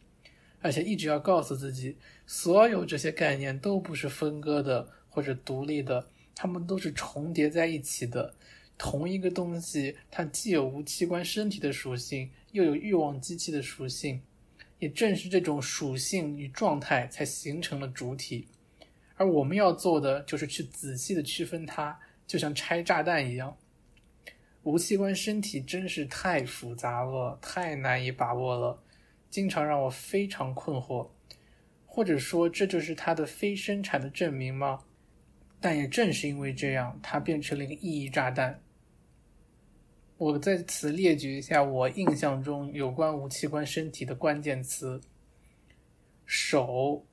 [0.61, 1.97] 而且一直要告诉自己，
[2.27, 8.35] 所有这些概念都不是分割的或者独立的，它们都是重叠在一起的。
[8.77, 14.21] 同一个东西，它既有无器官身体的属性，又有欲望机器的属性，
[14.79, 18.47] 也正是这种属性与状态，才形成了主体。
[19.15, 23.55] 而我们要做的，就是去仔细的区分它，就像拆炸弹一样。
[24.63, 28.81] 无器官身体真是太复杂了，太难以把握了，
[29.29, 31.09] 经常让我非常困惑。
[31.85, 34.83] 或者说，这就是它的非生产的证明吗？
[35.63, 38.61] 但也正是因为这样，它变成了一个意义炸弹。
[40.17, 44.99] 我在此列举一下我印象中有关无器官身体的关键词：
[46.25, 47.05] 手、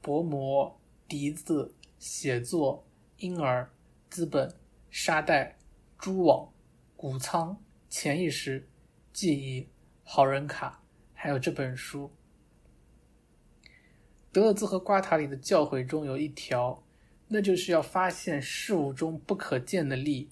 [0.00, 2.82] 薄膜、笛子、写作、
[3.18, 3.70] 婴儿、
[4.08, 4.50] 资本、
[4.88, 5.58] 沙袋、
[5.98, 6.50] 蛛网、
[6.96, 8.66] 谷仓、潜意识、
[9.12, 9.68] 记忆、
[10.02, 10.82] 好人卡，
[11.12, 12.10] 还有这本书。
[14.32, 16.82] 德勒兹和瓜塔里的教诲中有一条，
[17.28, 20.28] 那就是要发现事物中不可见的力。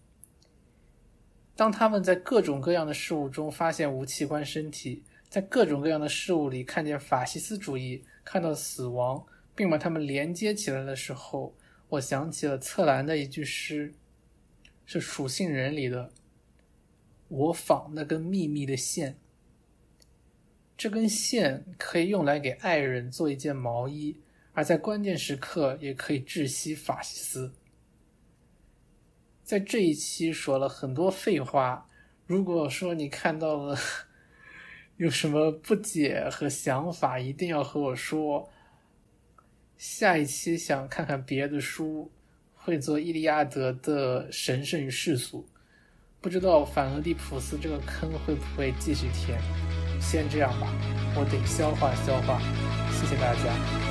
[1.55, 9.24] 当他们在各种各样的事物中发现无器官身体，在各种各样的事物里看见法西斯主义，看到死亡，
[9.55, 11.55] 并把它们连接起来的时候，
[11.89, 13.94] 我想起了策兰的一句诗，
[14.85, 16.12] 是《属性人》里的
[17.28, 19.16] ：“我纺那根秘密的线，
[20.77, 24.16] 这根线可以用来给爱人做一件毛衣，
[24.57, 27.53] 而在关键时刻也可以窒息法西斯。”
[29.45, 31.87] 在这一期说了很多废话，
[32.27, 33.78] 如果说你看到了
[34.97, 38.51] 有什么不解和想法，一定要和我说。
[39.77, 42.11] 下一期想看看别的书，
[42.55, 45.47] 会做《伊利亚德》的神圣与世俗，
[46.23, 49.39] 不知道反俄狄浦斯这个坑会不会继续填？
[50.01, 50.66] 先这样吧，
[51.15, 52.41] 我得消化消化。
[52.91, 53.86] 谢谢大家。